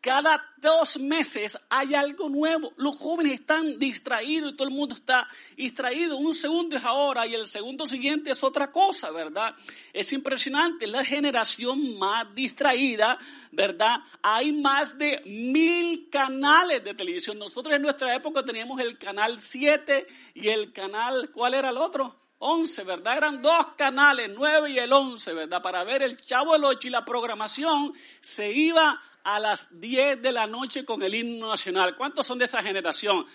Cada 0.00 0.40
dos 0.58 1.00
meses 1.00 1.58
hay 1.68 1.92
algo 1.96 2.28
nuevo. 2.28 2.72
Los 2.76 2.96
jóvenes 2.96 3.32
están 3.32 3.80
distraídos 3.80 4.52
y 4.52 4.56
todo 4.56 4.68
el 4.68 4.74
mundo 4.74 4.94
está 4.94 5.28
distraído. 5.56 6.16
Un 6.18 6.36
segundo 6.36 6.76
es 6.76 6.84
ahora 6.84 7.26
y 7.26 7.34
el 7.34 7.48
segundo 7.48 7.88
siguiente 7.88 8.30
es 8.30 8.44
otra 8.44 8.70
cosa, 8.70 9.10
¿verdad? 9.10 9.56
Es 9.92 10.12
impresionante. 10.12 10.86
La 10.86 11.04
generación 11.04 11.98
más 11.98 12.32
distraída, 12.32 13.18
¿verdad? 13.50 13.98
Hay 14.22 14.52
más 14.52 14.96
de 14.96 15.20
mil 15.26 16.08
canales 16.10 16.84
de 16.84 16.94
televisión. 16.94 17.36
Nosotros 17.36 17.74
en 17.74 17.82
nuestra 17.82 18.14
época 18.14 18.44
teníamos 18.44 18.80
el 18.80 18.98
canal 18.98 19.40
7 19.40 20.06
y 20.34 20.48
el 20.48 20.72
canal, 20.72 21.30
¿cuál 21.32 21.54
era 21.54 21.70
el 21.70 21.76
otro? 21.76 22.14
11, 22.38 22.84
¿verdad? 22.84 23.16
Eran 23.16 23.42
dos 23.42 23.74
canales, 23.76 24.30
9 24.32 24.70
y 24.70 24.78
el 24.78 24.92
11, 24.92 25.34
¿verdad? 25.34 25.60
Para 25.60 25.82
ver 25.82 26.02
el 26.02 26.16
Chavo 26.16 26.52
del 26.52 26.62
8 26.62 26.86
y 26.86 26.90
la 26.90 27.04
programación 27.04 27.92
se 28.20 28.52
iba 28.52 29.02
a 29.24 29.38
las 29.40 29.80
10 29.80 30.22
de 30.22 30.32
la 30.32 30.46
noche 30.46 30.84
con 30.84 31.02
el 31.02 31.14
himno 31.14 31.48
nacional. 31.48 31.96
¿Cuántos 31.96 32.26
son 32.26 32.38
de 32.38 32.46
esa 32.46 32.62
generación? 32.62 33.26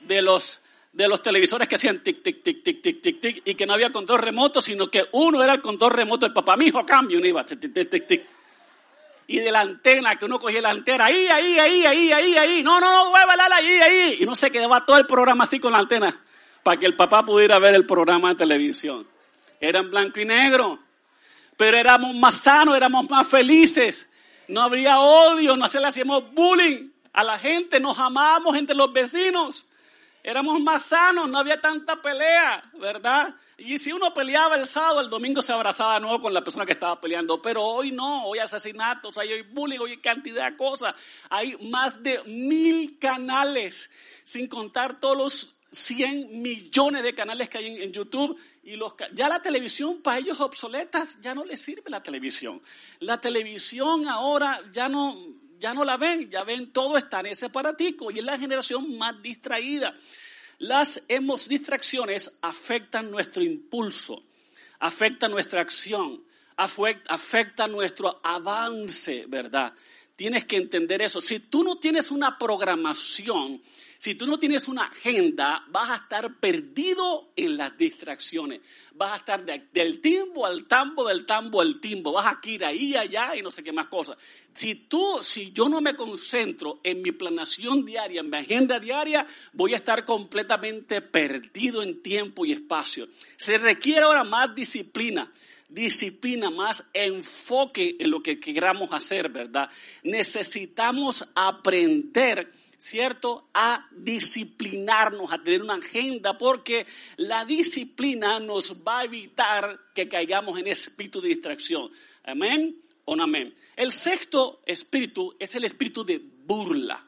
De 0.00 0.22
los, 0.22 0.62
de 0.92 1.08
los 1.08 1.22
televisores 1.22 1.68
que 1.68 1.74
hacían 1.74 2.00
tic, 2.00 2.22
tic, 2.22 2.42
tic, 2.42 2.62
tic, 2.62 2.82
tic, 2.82 3.02
tic, 3.02 3.20
tic, 3.20 3.42
y 3.44 3.54
que 3.54 3.66
no 3.66 3.74
había 3.74 3.90
control 3.90 4.20
remoto, 4.20 4.62
sino 4.62 4.90
que 4.90 5.06
uno 5.12 5.42
era 5.42 5.54
el 5.54 5.60
control 5.60 5.92
remoto 5.92 6.26
del 6.26 6.32
papá. 6.32 6.56
Mi 6.56 6.66
hijo 6.66 6.84
cambio, 6.84 7.18
uno 7.18 7.26
iba 7.26 7.44
tic, 7.44 7.60
tic, 7.60 7.90
tic, 7.90 8.06
tic. 8.06 8.26
Y 9.26 9.38
de 9.38 9.50
la 9.50 9.60
antena, 9.60 10.16
que 10.16 10.26
uno 10.26 10.38
cogía 10.38 10.60
la 10.60 10.70
antena, 10.70 11.06
ahí, 11.06 11.26
ahí, 11.26 11.58
ahí, 11.58 11.86
ahí, 11.86 12.12
ahí, 12.12 12.36
ahí. 12.36 12.62
No, 12.62 12.78
no, 12.80 13.10
no, 13.10 13.14
ahí, 13.14 13.80
ahí. 13.80 14.18
Y 14.20 14.26
no 14.26 14.36
se 14.36 14.50
quedaba 14.50 14.84
todo 14.84 14.98
el 14.98 15.06
programa 15.06 15.44
así 15.44 15.58
con 15.58 15.72
la 15.72 15.78
antena, 15.78 16.20
para 16.62 16.78
que 16.78 16.86
el 16.86 16.94
papá 16.94 17.24
pudiera 17.24 17.58
ver 17.58 17.74
el 17.74 17.86
programa 17.86 18.30
de 18.30 18.34
televisión. 18.34 19.06
Era 19.60 19.80
en 19.80 19.90
blanco 19.90 20.20
y 20.20 20.26
negro. 20.26 20.78
Pero 21.56 21.76
éramos 21.76 22.14
más 22.16 22.36
sanos, 22.36 22.76
éramos 22.76 23.08
más 23.08 23.26
felices 23.26 24.08
no 24.48 24.62
habría 24.62 25.00
odio, 25.00 25.56
no 25.56 25.68
se 25.68 25.80
le 25.80 25.88
hacíamos 25.88 26.32
bullying. 26.32 26.90
a 27.12 27.22
la 27.22 27.38
gente, 27.38 27.78
nos 27.78 27.98
amamos 27.98 28.56
entre 28.56 28.74
los 28.74 28.92
vecinos. 28.92 29.66
Éramos 30.22 30.60
más 30.60 30.86
sanos, 30.86 31.28
no 31.28 31.38
había 31.38 31.60
tanta 31.60 32.00
pelea, 32.00 32.70
¿verdad? 32.80 33.34
Y 33.56 33.78
si 33.78 33.92
uno 33.92 34.12
peleaba 34.12 34.56
el 34.56 34.66
sábado, 34.66 35.00
el 35.00 35.10
domingo 35.10 35.42
se 35.42 35.52
abrazaba 35.52 35.94
de 35.94 36.00
nuevo 36.00 36.20
con 36.20 36.34
la 36.34 36.42
persona 36.42 36.66
que 36.66 36.72
estaba 36.72 37.00
peleando. 37.00 37.40
Pero 37.40 37.62
hoy 37.62 37.92
no, 37.92 38.26
hoy 38.26 38.40
asesinatos, 38.40 39.16
hay 39.18 39.32
hoy 39.32 39.42
bullying, 39.42 39.78
hoy 39.78 39.98
cantidad 39.98 40.50
de 40.50 40.56
cosas. 40.56 40.94
Hay 41.30 41.56
más 41.58 42.02
de 42.02 42.22
mil 42.24 42.98
canales, 42.98 43.92
sin 44.24 44.48
contar 44.48 44.98
todos 44.98 45.16
los 45.16 45.58
100 45.70 46.42
millones 46.42 47.02
de 47.02 47.14
canales 47.14 47.48
que 47.48 47.58
hay 47.58 47.82
en, 47.82 47.92
YouTube. 47.92 48.38
Y 48.64 48.76
los, 48.76 48.94
ya 49.12 49.28
la 49.28 49.42
televisión 49.42 50.00
para 50.00 50.18
ellos 50.18 50.40
obsoletas, 50.40 51.18
ya 51.20 51.34
no 51.34 51.44
les 51.44 51.60
sirve 51.60 51.90
la 51.90 52.02
televisión. 52.02 52.62
La 53.00 53.20
televisión 53.20 54.08
ahora 54.08 54.60
ya 54.72 54.88
no, 54.88 55.16
ya 55.58 55.74
no 55.74 55.84
la 55.84 55.96
ven, 55.96 56.30
ya 56.30 56.44
ven 56.44 56.72
todo 56.72 56.96
está 56.96 57.20
en 57.20 57.26
ese 57.26 57.46
aparatico 57.46 58.10
y 58.10 58.18
es 58.18 58.24
la 58.24 58.38
generación 58.38 58.96
más 58.96 59.20
distraída. 59.22 59.94
Las 60.58 61.02
hemos, 61.08 61.48
distracciones 61.48 62.38
afectan 62.40 63.10
nuestro 63.10 63.42
impulso, 63.42 64.22
afectan 64.78 65.30
nuestra 65.30 65.60
acción, 65.60 66.24
afectan 66.56 67.72
nuestro 67.72 68.20
avance, 68.22 69.26
¿verdad? 69.26 69.74
Tienes 70.16 70.44
que 70.44 70.56
entender 70.56 71.02
eso. 71.02 71.20
Si 71.20 71.40
tú 71.40 71.64
no 71.64 71.78
tienes 71.78 72.10
una 72.10 72.38
programación, 72.38 73.60
si 74.04 74.16
tú 74.16 74.26
no 74.26 74.38
tienes 74.38 74.68
una 74.68 74.84
agenda, 74.84 75.64
vas 75.68 75.88
a 75.88 75.96
estar 75.96 76.34
perdido 76.34 77.30
en 77.36 77.56
las 77.56 77.74
distracciones. 77.78 78.60
Vas 78.92 79.12
a 79.12 79.16
estar 79.16 79.42
del 79.72 80.02
timbo 80.02 80.44
al 80.44 80.66
tambo, 80.66 81.08
del 81.08 81.24
tambo 81.24 81.62
al 81.62 81.80
timbo. 81.80 82.12
Vas 82.12 82.26
a 82.26 82.38
ir 82.46 82.66
ahí, 82.66 82.94
allá 82.94 83.34
y 83.34 83.40
no 83.40 83.50
sé 83.50 83.64
qué 83.64 83.72
más 83.72 83.86
cosas. 83.86 84.18
Si 84.52 84.74
tú, 84.74 85.20
si 85.22 85.52
yo 85.52 85.70
no 85.70 85.80
me 85.80 85.96
concentro 85.96 86.80
en 86.82 87.00
mi 87.00 87.12
planación 87.12 87.86
diaria, 87.86 88.20
en 88.20 88.28
mi 88.28 88.36
agenda 88.36 88.78
diaria, 88.78 89.26
voy 89.54 89.72
a 89.72 89.76
estar 89.76 90.04
completamente 90.04 91.00
perdido 91.00 91.82
en 91.82 92.02
tiempo 92.02 92.44
y 92.44 92.52
espacio. 92.52 93.08
Se 93.38 93.56
requiere 93.56 94.02
ahora 94.02 94.22
más 94.22 94.54
disciplina 94.54 95.32
disciplina, 95.66 96.50
más 96.50 96.90
enfoque 96.92 97.96
en 97.98 98.10
lo 98.10 98.22
que 98.22 98.38
queramos 98.38 98.92
hacer, 98.92 99.30
¿verdad? 99.30 99.68
Necesitamos 100.04 101.32
aprender 101.34 102.52
¿cierto? 102.78 103.48
A 103.54 103.88
disciplinarnos, 103.92 105.32
a 105.32 105.42
tener 105.42 105.62
una 105.62 105.74
agenda, 105.74 106.36
porque 106.38 106.86
la 107.16 107.44
disciplina 107.44 108.40
nos 108.40 108.86
va 108.86 109.00
a 109.00 109.04
evitar 109.04 109.80
que 109.94 110.08
caigamos 110.08 110.58
en 110.58 110.68
espíritu 110.68 111.20
de 111.20 111.28
distracción. 111.28 111.90
Amén 112.24 112.76
o 113.04 113.20
amén. 113.20 113.54
El 113.76 113.92
sexto 113.92 114.62
espíritu 114.66 115.34
es 115.38 115.54
el 115.54 115.64
espíritu 115.64 116.04
de 116.04 116.18
burla, 116.18 117.04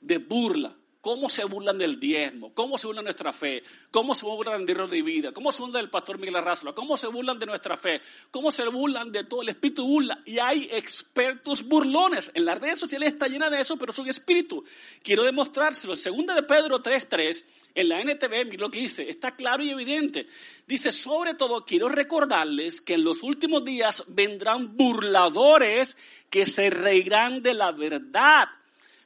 de 0.00 0.18
burla 0.18 0.74
cómo 1.00 1.30
se 1.30 1.44
burlan 1.44 1.78
del 1.78 2.00
diezmo, 2.00 2.52
cómo 2.54 2.76
se 2.76 2.86
burlan 2.86 3.04
de 3.04 3.08
nuestra 3.08 3.32
fe, 3.32 3.62
cómo 3.90 4.14
se 4.14 4.26
burlan 4.26 4.66
de 4.66 4.74
de 4.74 5.02
vida, 5.02 5.32
cómo 5.32 5.52
se 5.52 5.60
burlan 5.62 5.82
del 5.82 5.90
pastor 5.90 6.18
Miguel 6.18 6.36
Arrazola, 6.36 6.72
cómo 6.72 6.96
se 6.96 7.06
burlan 7.06 7.38
de 7.38 7.46
nuestra 7.46 7.76
fe, 7.76 8.00
cómo 8.30 8.50
se 8.50 8.66
burlan 8.68 9.12
de 9.12 9.24
todo 9.24 9.42
el 9.42 9.48
espíritu 9.48 9.86
burla. 9.86 10.20
Y 10.24 10.38
hay 10.38 10.68
expertos 10.72 11.66
burlones. 11.66 12.30
En 12.34 12.44
las 12.44 12.58
redes 12.58 12.78
sociales 12.78 13.12
está 13.12 13.28
llena 13.28 13.50
de 13.50 13.60
eso, 13.60 13.76
pero 13.76 13.92
son 13.92 14.08
espíritu. 14.08 14.64
Quiero 15.02 15.24
demostrárselo. 15.24 15.96
Segunda 15.96 16.34
de 16.34 16.42
Pedro 16.42 16.82
3.3, 16.82 17.44
en 17.74 17.88
la 17.88 18.00
NTV, 18.00 18.58
lo 18.58 18.70
que 18.70 18.80
dice, 18.80 19.08
está 19.08 19.36
claro 19.36 19.62
y 19.62 19.70
evidente. 19.70 20.26
Dice, 20.66 20.90
sobre 20.90 21.34
todo 21.34 21.64
quiero 21.64 21.88
recordarles 21.88 22.80
que 22.80 22.94
en 22.94 23.04
los 23.04 23.22
últimos 23.22 23.64
días 23.64 24.04
vendrán 24.08 24.76
burladores 24.76 25.96
que 26.28 26.44
se 26.44 26.70
reirán 26.70 27.42
de 27.42 27.54
la 27.54 27.72
verdad, 27.72 28.48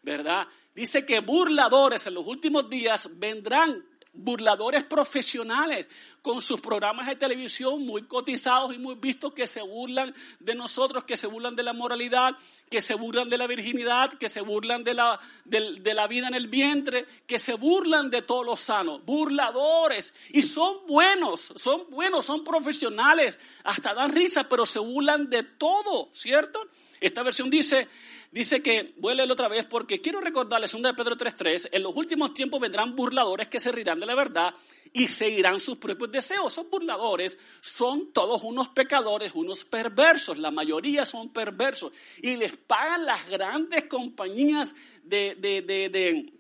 ¿verdad? 0.03 0.49
Dice 0.75 1.05
que 1.05 1.21
burladores 1.21 2.07
en 2.07 2.15
los 2.15 2.27
últimos 2.27 2.69
días 2.71 3.19
vendrán 3.19 3.85
burladores 4.15 4.85
profesionales 4.85 5.89
con 6.21 6.43
sus 6.43 6.61
programas 6.61 7.07
de 7.07 7.17
televisión 7.17 7.85
muy 7.85 8.03
cotizados 8.03 8.75
y 8.75 8.79
muy 8.79 8.95
vistos 8.95 9.33
que 9.33 9.47
se 9.47 9.63
burlan 9.63 10.15
de 10.39 10.55
nosotros, 10.55 11.05
que 11.05 11.17
se 11.17 11.27
burlan 11.27 11.57
de 11.57 11.63
la 11.63 11.73
moralidad, 11.73 12.37
que 12.71 12.83
se 12.83 12.95
burlan 12.95 13.31
de 13.31 13.39
la 13.39 13.47
virginidad, 13.47 14.13
que 14.15 14.29
se 14.29 14.43
burlan 14.43 14.85
de 14.85 14.95
la, 14.95 15.19
de, 15.45 15.95
la 15.95 16.07
vida 16.07 16.29
en 16.29 16.35
el 16.35 16.49
vientre, 16.49 17.07
que 17.27 17.39
se 17.39 17.55
burlan 17.55 18.11
de 18.11 18.23
todos 18.23 18.45
los 18.45 18.61
sanos, 18.61 19.03
burladores. 19.05 20.15
Y 20.31 20.43
son 20.43 20.87
buenos, 20.87 21.53
son 21.57 21.89
buenos, 21.91 22.27
son 22.27 22.45
profesionales, 22.45 23.39
hasta 23.65 23.95
dan 23.95 24.13
risa, 24.13 24.47
pero 24.49 24.67
se 24.67 24.79
burlan 24.79 25.29
de 25.31 25.43
todo, 25.43 26.11
¿cierto? 26.13 26.61
Esta 27.01 27.23
versión 27.23 27.51
dice, 27.51 27.89
Dice 28.33 28.63
que, 28.63 28.95
voy 28.97 29.13
a 29.13 29.17
leerlo 29.17 29.35
otra 29.35 29.49
vez 29.49 29.67
porque 29.67 30.01
quiero 30.01 30.19
recordarles, 30.19 30.73
2 30.73 30.83
de 30.83 30.95
Pedro 30.95 31.17
3.3, 31.19 31.69
en 31.71 31.83
los 31.83 31.95
últimos 31.95 32.33
tiempos 32.33 32.63
vendrán 32.63 32.97
burladores 32.97 33.49
que 33.49 33.61
se 33.61 33.71
rirán 33.71 34.01
de 34.01 34.07
la 34.07 34.15
verdad 34.15 34.55
y 34.91 35.07
seguirán 35.09 35.61
sus 35.61 35.77
propios 35.77 36.11
deseos. 36.11 36.51
Esos 36.51 36.71
burladores 36.71 37.39
son 37.61 38.11
todos 38.15 38.43
unos 38.43 38.71
pecadores, 38.71 39.33
unos 39.35 39.67
perversos, 39.67 40.39
la 40.39 40.51
mayoría 40.51 41.05
son 41.05 41.31
perversos 41.31 41.93
y 42.23 42.37
les 42.37 42.57
pagan 42.57 43.05
las 43.05 43.29
grandes 43.29 43.85
compañías 43.85 44.75
de, 45.05 45.35
de, 45.35 45.61
de 45.61 46.33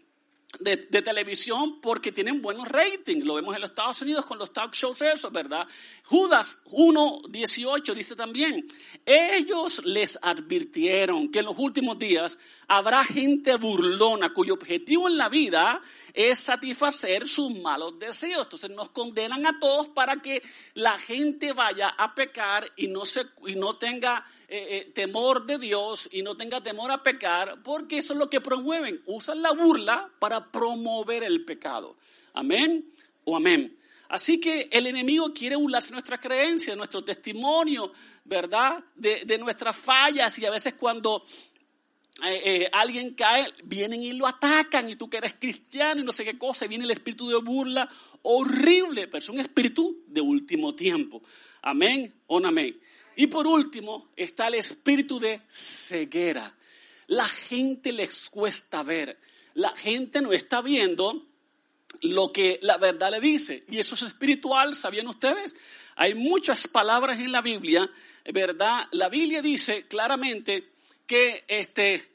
de, 0.61 1.02
televisión 1.02 1.81
porque 1.81 2.12
tienen 2.12 2.42
buenos 2.42 2.68
ratings. 2.68 3.24
Lo 3.24 3.35
vemos 3.35 3.55
en 3.55 3.61
los 3.61 3.70
Estados 3.70 4.02
Unidos 4.02 4.26
con 4.26 4.38
los 4.38 4.52
talk 4.52 4.74
shows, 4.74 5.02
eso, 5.02 5.31
¿verdad? 5.31 5.66
Judas 6.12 6.61
1.18 6.66 7.94
dice 7.94 8.14
también, 8.14 8.66
ellos 9.07 9.83
les 9.87 10.18
advirtieron 10.20 11.33
que 11.33 11.38
en 11.38 11.46
los 11.46 11.59
últimos 11.59 11.98
días 11.98 12.38
habrá 12.68 13.03
gente 13.03 13.57
burlona 13.57 14.35
cuyo 14.35 14.53
objetivo 14.53 15.09
en 15.09 15.16
la 15.16 15.31
vida 15.31 15.81
es 16.12 16.38
satisfacer 16.38 17.27
sus 17.27 17.59
malos 17.59 17.98
deseos. 17.98 18.42
Entonces 18.42 18.68
nos 18.72 18.90
condenan 18.90 19.46
a 19.46 19.59
todos 19.59 19.88
para 19.88 20.16
que 20.16 20.42
la 20.75 20.98
gente 20.98 21.55
vaya 21.55 21.88
a 21.88 22.14
pecar 22.14 22.70
y 22.77 22.88
no, 22.88 23.07
se, 23.07 23.22
y 23.46 23.55
no 23.55 23.79
tenga 23.79 24.27
eh, 24.48 24.66
eh, 24.68 24.92
temor 24.94 25.46
de 25.46 25.57
Dios 25.57 26.11
y 26.12 26.20
no 26.20 26.37
tenga 26.37 26.61
temor 26.61 26.90
a 26.90 27.03
pecar, 27.03 27.62
porque 27.62 27.96
eso 27.96 28.12
es 28.12 28.18
lo 28.18 28.29
que 28.29 28.42
promueven. 28.42 29.01
Usan 29.07 29.40
la 29.40 29.53
burla 29.53 30.11
para 30.18 30.53
promover 30.53 31.25
el 31.25 31.46
pecado. 31.46 31.96
Amén 32.35 32.85
o 33.25 33.35
amén. 33.35 33.79
Así 34.12 34.38
que 34.38 34.68
el 34.70 34.87
enemigo 34.87 35.33
quiere 35.33 35.57
burlarse 35.57 35.88
de 35.88 35.92
nuestras 35.94 36.20
creencias, 36.20 36.77
nuestro 36.77 37.03
testimonio, 37.03 37.94
¿verdad? 38.27 38.85
De, 38.94 39.38
nuestras 39.38 39.75
fallas 39.75 40.38
y 40.38 40.44
a 40.44 40.51
veces 40.51 40.75
cuando 40.75 41.25
eh, 42.22 42.42
eh, 42.44 42.68
alguien 42.75 43.14
cae, 43.14 43.46
vienen 43.64 44.03
y 44.03 44.12
lo 44.12 44.27
atacan 44.27 44.90
y 44.90 44.96
tú 44.96 45.09
que 45.09 45.16
eres 45.16 45.37
cristiano 45.40 46.03
y 46.03 46.05
no 46.05 46.12
sé 46.12 46.27
qué 46.27 46.37
cosa, 46.37 46.66
y 46.66 46.68
viene 46.68 46.85
el 46.85 46.90
espíritu 46.90 47.27
de 47.31 47.38
burla 47.38 47.88
horrible, 48.20 49.07
pero 49.07 49.16
es 49.16 49.31
un 49.31 49.40
espíritu 49.40 50.03
de 50.07 50.20
último 50.20 50.75
tiempo. 50.75 51.22
Amén 51.62 52.12
o 52.27 52.37
amén. 52.44 52.79
Y 53.16 53.29
por 53.29 53.46
último 53.46 54.11
está 54.14 54.48
el 54.48 54.57
espíritu 54.57 55.18
de 55.18 55.40
ceguera. 55.48 56.55
La 57.07 57.25
gente 57.25 57.92
les 57.92 58.29
cuesta 58.29 58.83
ver, 58.83 59.18
la 59.55 59.75
gente 59.75 60.20
no 60.20 60.35
está 60.35 60.61
viendo 60.61 61.32
lo 62.02 62.30
que 62.32 62.58
la 62.62 62.76
verdad 62.76 63.10
le 63.10 63.20
dice. 63.20 63.64
Y 63.68 63.78
eso 63.78 63.94
es 63.94 64.02
espiritual, 64.02 64.74
¿sabían 64.74 65.08
ustedes? 65.08 65.56
Hay 65.96 66.14
muchas 66.14 66.68
palabras 66.68 67.18
en 67.18 67.32
la 67.32 67.40
Biblia, 67.40 67.90
¿verdad? 68.32 68.86
La 68.92 69.08
Biblia 69.08 69.42
dice 69.42 69.86
claramente 69.86 70.68
que 71.06 71.44
este, 71.48 72.08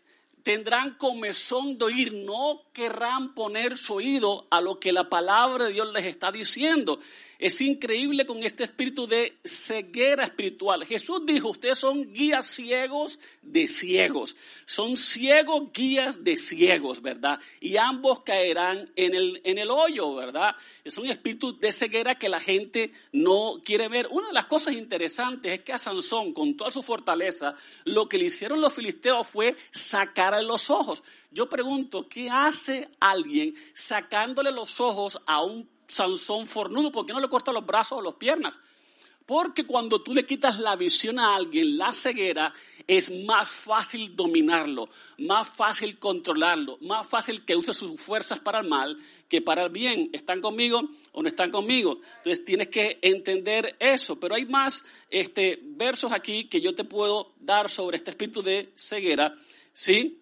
tendrán 0.43 0.95
comezón 0.95 1.77
de 1.77 1.85
oír, 1.85 2.13
no 2.13 2.63
querrán 2.73 3.33
poner 3.33 3.77
su 3.77 3.95
oído 3.95 4.47
a 4.49 4.61
lo 4.61 4.79
que 4.79 4.91
la 4.91 5.09
palabra 5.09 5.65
de 5.65 5.73
Dios 5.73 5.91
les 5.93 6.05
está 6.05 6.31
diciendo. 6.31 6.99
Es 7.39 7.61
increíble 7.61 8.25
con 8.25 8.41
este 8.41 8.63
espíritu 8.63 9.05
de 9.05 9.37
ceguera 9.43 10.23
espiritual. 10.23 10.83
Jesús 10.85 11.21
dijo, 11.23 11.49
ustedes 11.49 11.77
son 11.77 12.11
guías 12.11 12.47
ciegos 12.47 13.19
de 13.43 13.67
ciegos. 13.67 14.35
Son 14.65 14.97
ciegos 14.97 15.71
guías 15.71 16.23
de 16.23 16.35
ciegos, 16.35 17.01
¿verdad? 17.01 17.39
Y 17.61 17.77
ambos 17.77 18.21
caerán 18.21 18.91
en 18.95 19.13
el, 19.13 19.39
en 19.43 19.59
el 19.59 19.69
hoyo, 19.69 20.15
¿verdad? 20.15 20.55
Es 20.83 20.97
un 20.97 21.05
espíritu 21.05 21.55
de 21.59 21.71
ceguera 21.71 22.15
que 22.15 22.27
la 22.27 22.39
gente 22.39 22.91
no 23.11 23.61
quiere 23.63 23.87
ver. 23.87 24.07
Una 24.09 24.29
de 24.29 24.33
las 24.33 24.45
cosas 24.45 24.73
interesantes 24.73 25.51
es 25.51 25.61
que 25.61 25.73
a 25.73 25.77
Sansón, 25.77 26.33
con 26.33 26.57
toda 26.57 26.71
su 26.71 26.81
fortaleza, 26.81 27.55
lo 27.85 28.09
que 28.09 28.17
le 28.17 28.25
hicieron 28.25 28.61
los 28.61 28.73
filisteos 28.73 29.27
fue 29.27 29.55
sacarle 29.69 30.41
los 30.41 30.71
ojos. 30.71 31.03
Yo 31.29 31.47
pregunto, 31.47 32.09
¿qué 32.09 32.31
hace 32.31 32.89
alguien 32.99 33.53
sacándole 33.73 34.51
los 34.51 34.81
ojos 34.81 35.21
a 35.27 35.43
un 35.43 35.76
Sansón 35.87 36.47
fornudo, 36.47 36.91
¿por 36.91 37.05
qué 37.05 37.13
no 37.13 37.19
le 37.19 37.29
corta 37.29 37.51
los 37.51 37.65
brazos 37.65 37.99
o 37.99 38.01
las 38.01 38.15
piernas? 38.15 38.59
Porque 39.25 39.65
cuando 39.65 40.01
tú 40.01 40.13
le 40.13 40.25
quitas 40.25 40.57
la 40.59 40.77
visión 40.77 41.19
a 41.19 41.35
alguien, 41.35 41.77
la 41.77 41.93
ceguera, 41.93 42.53
es 42.87 43.11
más 43.25 43.49
fácil 43.49 44.15
dominarlo, 44.15 44.87
más 45.17 45.49
fácil 45.49 45.99
controlarlo, 45.99 46.77
más 46.79 47.05
fácil 47.05 47.43
que 47.43 47.57
use 47.57 47.73
sus 47.73 47.99
fuerzas 47.99 48.39
para 48.39 48.59
el 48.59 48.69
mal 48.69 48.97
que 49.27 49.41
para 49.41 49.65
el 49.65 49.69
bien. 49.69 50.09
¿Están 50.13 50.39
conmigo 50.39 50.81
o 51.11 51.21
no 51.21 51.27
están 51.27 51.51
conmigo? 51.51 51.99
Entonces 52.19 52.45
tienes 52.45 52.69
que 52.69 52.99
entender 53.01 53.75
eso. 53.79 54.17
Pero 54.17 54.35
hay 54.35 54.45
más 54.45 54.85
este, 55.09 55.59
versos 55.61 56.13
aquí 56.13 56.45
que 56.45 56.61
yo 56.61 56.73
te 56.73 56.85
puedo 56.85 57.33
dar 57.41 57.69
sobre 57.69 57.97
este 57.97 58.11
espíritu 58.11 58.41
de 58.41 58.71
ceguera, 58.77 59.35
¿sí? 59.73 60.21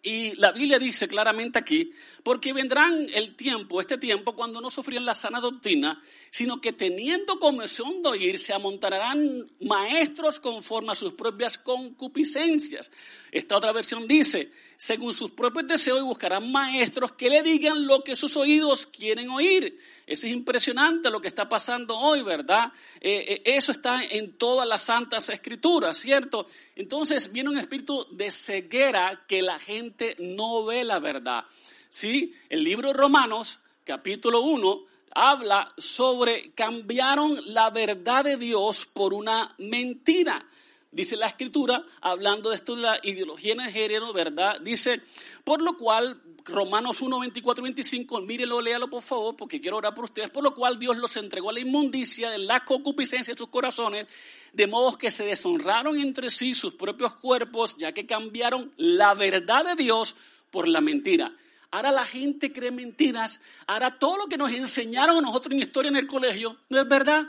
Y 0.00 0.36
la 0.36 0.52
Biblia 0.52 0.78
dice 0.78 1.08
claramente 1.08 1.58
aquí, 1.58 1.92
porque 2.22 2.52
vendrán 2.52 3.08
el 3.12 3.34
tiempo, 3.34 3.80
este 3.80 3.98
tiempo, 3.98 4.36
cuando 4.36 4.60
no 4.60 4.70
sufrirán 4.70 5.04
la 5.04 5.14
sana 5.14 5.40
doctrina, 5.40 6.00
sino 6.30 6.60
que 6.60 6.72
teniendo 6.72 7.40
comezón 7.40 8.02
de 8.02 8.10
oír, 8.10 8.38
se 8.38 8.52
amontarán 8.52 9.50
maestros 9.60 10.38
conforme 10.38 10.92
a 10.92 10.94
sus 10.94 11.14
propias 11.14 11.58
concupiscencias. 11.58 12.92
Esta 13.32 13.56
otra 13.56 13.72
versión 13.72 14.06
dice, 14.06 14.52
según 14.76 15.12
sus 15.12 15.32
propios 15.32 15.66
deseos 15.66 15.98
y 15.98 16.02
buscarán 16.02 16.50
maestros 16.52 17.10
que 17.12 17.28
le 17.28 17.42
digan 17.42 17.84
lo 17.84 18.04
que 18.04 18.14
sus 18.14 18.36
oídos 18.36 18.86
quieren 18.86 19.30
oír. 19.30 19.78
Eso 20.08 20.26
es 20.26 20.32
impresionante 20.32 21.10
lo 21.10 21.20
que 21.20 21.28
está 21.28 21.46
pasando 21.46 21.98
hoy, 21.98 22.22
¿verdad? 22.22 22.72
Eh, 22.98 23.26
eh, 23.28 23.42
eso 23.44 23.72
está 23.72 24.02
en 24.02 24.38
todas 24.38 24.66
las 24.66 24.80
santas 24.80 25.28
escrituras, 25.28 25.98
¿cierto? 25.98 26.46
Entonces 26.76 27.30
viene 27.30 27.50
un 27.50 27.58
espíritu 27.58 28.06
de 28.12 28.30
ceguera 28.30 29.26
que 29.28 29.42
la 29.42 29.58
gente 29.58 30.16
no 30.18 30.64
ve 30.64 30.82
la 30.82 30.98
verdad. 30.98 31.44
¿Sí? 31.90 32.34
El 32.48 32.64
libro 32.64 32.94
Romanos, 32.94 33.64
capítulo 33.84 34.40
1, 34.40 34.86
habla 35.10 35.74
sobre 35.76 36.52
cambiaron 36.52 37.52
la 37.52 37.68
verdad 37.68 38.24
de 38.24 38.38
Dios 38.38 38.86
por 38.86 39.12
una 39.12 39.54
mentira. 39.58 40.42
Dice 40.90 41.16
la 41.16 41.26
escritura, 41.26 41.84
hablando 42.00 42.48
de 42.48 42.56
esto 42.56 42.74
de 42.74 42.82
la 42.82 42.98
ideología 43.02 43.54
de 43.54 43.70
género, 43.70 44.14
¿verdad? 44.14 44.58
Dice, 44.62 45.02
por 45.44 45.60
lo 45.60 45.76
cual, 45.76 46.18
Romanos 46.48 47.00
1, 47.00 47.20
24 47.20 47.62
25, 47.62 48.20
mírelo, 48.22 48.60
léalo 48.60 48.88
por 48.88 49.02
favor, 49.02 49.36
porque 49.36 49.60
quiero 49.60 49.76
orar 49.76 49.94
por 49.94 50.04
ustedes, 50.04 50.30
por 50.30 50.42
lo 50.42 50.54
cual 50.54 50.78
Dios 50.78 50.96
los 50.96 51.16
entregó 51.16 51.50
a 51.50 51.52
la 51.52 51.60
inmundicia 51.60 52.30
de 52.30 52.38
la 52.38 52.64
concupiscencia 52.64 53.34
de 53.34 53.38
sus 53.38 53.48
corazones, 53.48 54.06
de 54.52 54.66
modo 54.66 54.96
que 54.96 55.10
se 55.10 55.24
deshonraron 55.24 55.98
entre 56.00 56.30
sí 56.30 56.54
sus 56.54 56.74
propios 56.74 57.14
cuerpos, 57.16 57.76
ya 57.76 57.92
que 57.92 58.06
cambiaron 58.06 58.72
la 58.76 59.14
verdad 59.14 59.64
de 59.64 59.82
Dios 59.82 60.16
por 60.50 60.66
la 60.66 60.80
mentira. 60.80 61.34
Ahora 61.70 61.92
la 61.92 62.06
gente 62.06 62.52
cree 62.52 62.70
mentiras, 62.70 63.42
ahora 63.66 63.98
todo 63.98 64.16
lo 64.16 64.26
que 64.26 64.38
nos 64.38 64.50
enseñaron 64.50 65.18
a 65.18 65.20
nosotros 65.20 65.52
en 65.52 65.60
historia 65.60 65.90
en 65.90 65.96
el 65.96 66.06
colegio 66.06 66.56
no 66.70 66.80
es 66.80 66.88
verdad, 66.88 67.26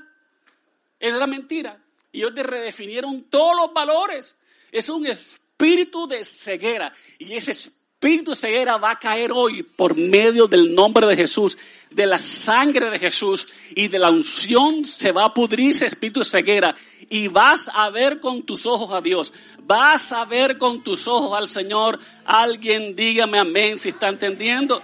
es 1.00 1.14
la 1.14 1.28
mentira. 1.28 1.78
Y 2.12 2.20
ellos 2.20 2.34
te 2.34 2.44
redefinieron 2.44 3.24
todos 3.24 3.56
los 3.56 3.74
valores. 3.74 4.36
Es 4.72 4.90
un 4.90 5.06
espíritu 5.06 6.08
de 6.08 6.24
ceguera. 6.24 6.94
Y 7.20 7.34
ese 7.34 7.52
espíritu 7.52 7.79
de 8.02 8.36
ceguera 8.36 8.78
va 8.78 8.92
a 8.92 9.00
caer 9.00 9.32
hoy 9.34 9.62
por 9.64 9.96
medio 9.98 10.48
del 10.48 10.74
nombre 10.74 11.06
de 11.06 11.18
Jesús, 11.18 11.58
de 11.92 12.06
la 12.06 12.18
sangre 12.18 12.90
de 12.90 12.98
Jesús 12.98 13.54
y 13.76 13.90
de 13.90 14.00
la 14.00 14.10
unción. 14.10 14.86
Se 14.86 15.12
va 15.12 15.26
a 15.26 15.34
pudrir 15.34 15.72
ese 15.72 15.88
espíritu 15.88 16.24
ceguera. 16.24 16.74
Y 17.10 17.28
vas 17.28 17.70
a 17.74 17.90
ver 17.90 18.20
con 18.20 18.44
tus 18.44 18.66
ojos 18.66 18.94
a 18.94 19.02
Dios. 19.02 19.34
Vas 19.64 20.14
a 20.14 20.24
ver 20.24 20.58
con 20.58 20.82
tus 20.82 21.08
ojos 21.08 21.38
al 21.38 21.48
Señor. 21.48 22.00
Alguien 22.24 22.96
dígame 22.96 23.38
amén 23.38 23.78
si 23.78 23.90
está 23.90 24.08
entendiendo. 24.08 24.82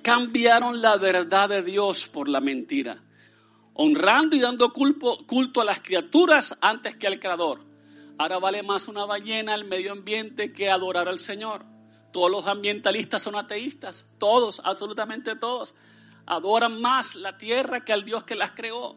Cambiaron 0.00 0.80
la 0.80 0.96
verdad 0.96 1.50
de 1.50 1.62
Dios 1.62 2.06
por 2.08 2.28
la 2.28 2.40
mentira 2.40 3.02
honrando 3.80 4.34
y 4.34 4.40
dando 4.40 4.72
culto, 4.72 5.60
a 5.60 5.64
las 5.64 5.78
criaturas 5.78 6.58
antes 6.60 6.96
que 6.96 7.06
al 7.06 7.20
Creador. 7.20 7.67
Ahora 8.18 8.38
vale 8.38 8.64
más 8.64 8.88
una 8.88 9.04
ballena 9.04 9.54
al 9.54 9.64
medio 9.64 9.92
ambiente 9.92 10.52
que 10.52 10.68
adorar 10.68 11.08
al 11.08 11.20
Señor. 11.20 11.64
Todos 12.12 12.30
los 12.30 12.46
ambientalistas 12.48 13.22
son 13.22 13.36
ateístas, 13.36 14.06
todos, 14.18 14.60
absolutamente 14.64 15.36
todos. 15.36 15.74
Adoran 16.26 16.80
más 16.80 17.14
la 17.14 17.38
tierra 17.38 17.84
que 17.84 17.92
al 17.92 18.04
Dios 18.04 18.24
que 18.24 18.34
las 18.34 18.50
creó. 18.50 18.96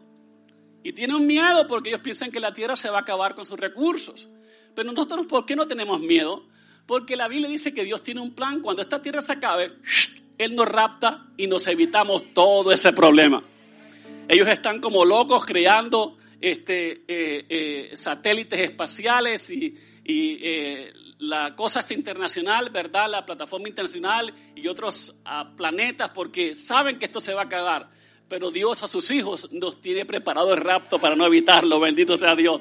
Y 0.82 0.92
tienen 0.92 1.24
miedo 1.24 1.68
porque 1.68 1.90
ellos 1.90 2.00
piensan 2.00 2.32
que 2.32 2.40
la 2.40 2.52
tierra 2.52 2.74
se 2.74 2.90
va 2.90 2.98
a 2.98 3.00
acabar 3.02 3.36
con 3.36 3.46
sus 3.46 3.60
recursos. 3.60 4.28
Pero 4.74 4.90
nosotros, 4.92 5.26
¿por 5.26 5.46
qué 5.46 5.54
no 5.54 5.68
tenemos 5.68 6.00
miedo? 6.00 6.44
Porque 6.86 7.14
la 7.14 7.28
Biblia 7.28 7.48
dice 7.48 7.72
que 7.72 7.84
Dios 7.84 8.02
tiene 8.02 8.20
un 8.20 8.34
plan. 8.34 8.60
Cuando 8.60 8.82
esta 8.82 9.00
tierra 9.00 9.22
se 9.22 9.32
acabe, 9.32 9.78
Él 10.36 10.56
nos 10.56 10.66
rapta 10.66 11.28
y 11.36 11.46
nos 11.46 11.64
evitamos 11.68 12.34
todo 12.34 12.72
ese 12.72 12.92
problema. 12.92 13.40
Ellos 14.26 14.48
están 14.48 14.80
como 14.80 15.04
locos 15.04 15.44
creando 15.44 16.16
este, 16.42 17.04
eh, 17.06 17.46
eh, 17.48 17.90
satélites 17.94 18.58
espaciales 18.58 19.48
y, 19.50 19.78
eh, 20.04 20.92
la 21.20 21.54
cosa 21.54 21.86
internacional, 21.94 22.70
¿verdad? 22.70 23.08
La 23.08 23.24
plataforma 23.24 23.68
internacional 23.68 24.34
y 24.56 24.66
otros 24.66 25.20
ah, 25.24 25.52
planetas 25.56 26.10
porque 26.10 26.52
saben 26.52 26.98
que 26.98 27.04
esto 27.04 27.20
se 27.20 27.32
va 27.32 27.42
a 27.42 27.44
acabar. 27.44 27.88
Pero 28.28 28.50
Dios 28.50 28.82
a 28.82 28.88
sus 28.88 29.08
hijos 29.12 29.52
nos 29.52 29.80
tiene 29.80 30.04
preparado 30.04 30.52
el 30.52 30.60
rapto 30.60 30.98
para 30.98 31.14
no 31.14 31.24
evitarlo. 31.24 31.78
Bendito 31.78 32.18
sea 32.18 32.34
Dios. 32.34 32.60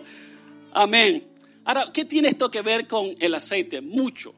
Amén. 0.73 1.27
Ahora, 1.65 1.91
¿qué 1.91 2.05
tiene 2.05 2.27
esto 2.27 2.51
que 2.51 2.61
ver 2.61 2.87
con 2.87 3.15
el 3.19 3.33
aceite? 3.33 3.81
Mucho. 3.81 4.35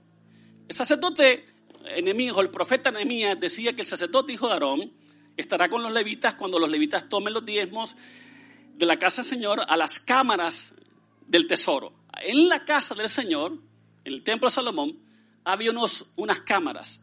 El 0.70 0.74
sacerdote 0.76 1.46
enemigo, 1.84 2.40
el 2.40 2.50
profeta 2.50 2.92
Nehemías 2.92 3.38
decía 3.38 3.74
que 3.74 3.82
el 3.82 3.88
sacerdote 3.88 4.32
hijo 4.32 4.48
de 4.48 4.54
Aarón 4.54 4.94
estará 5.36 5.68
con 5.68 5.84
los 5.84 5.92
levitas 5.92 6.36
cuando 6.36 6.60
los 6.60 6.70
levitas 6.70 7.10
tomen 7.10 7.34
los 7.34 7.46
diezmos 7.46 7.98
de 8.74 8.86
la 8.86 8.98
casa 8.98 9.22
del 9.22 9.30
Señor 9.30 9.62
a 9.68 9.78
las 9.78 10.00
cámaras 10.00 10.76
del 11.28 11.48
tesoro. 11.48 11.94
En 12.22 12.48
la 12.48 12.64
casa 12.66 12.96
del 12.96 13.10
Señor, 13.10 13.58
en 14.04 14.14
el 14.14 14.24
templo 14.24 14.48
de 14.48 14.52
Salomón, 14.52 15.00
había 15.44 15.72
unos, 15.72 16.14
unas 16.16 16.40
cámaras. 16.42 17.00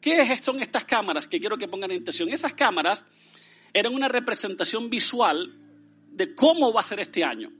¿Qué 0.00 0.36
son 0.42 0.60
estas 0.60 0.84
cámaras 0.84 1.26
que 1.26 1.40
quiero 1.40 1.58
que 1.58 1.68
pongan 1.68 1.90
en 1.90 2.02
atención? 2.02 2.28
Esas 2.30 2.54
cámaras 2.54 3.06
eran 3.72 3.94
una 3.94 4.08
representación 4.08 4.88
visual 4.88 5.54
de 6.10 6.34
cómo 6.34 6.72
va 6.72 6.80
a 6.80 6.84
ser 6.84 7.00
este 7.00 7.22
año, 7.22 7.52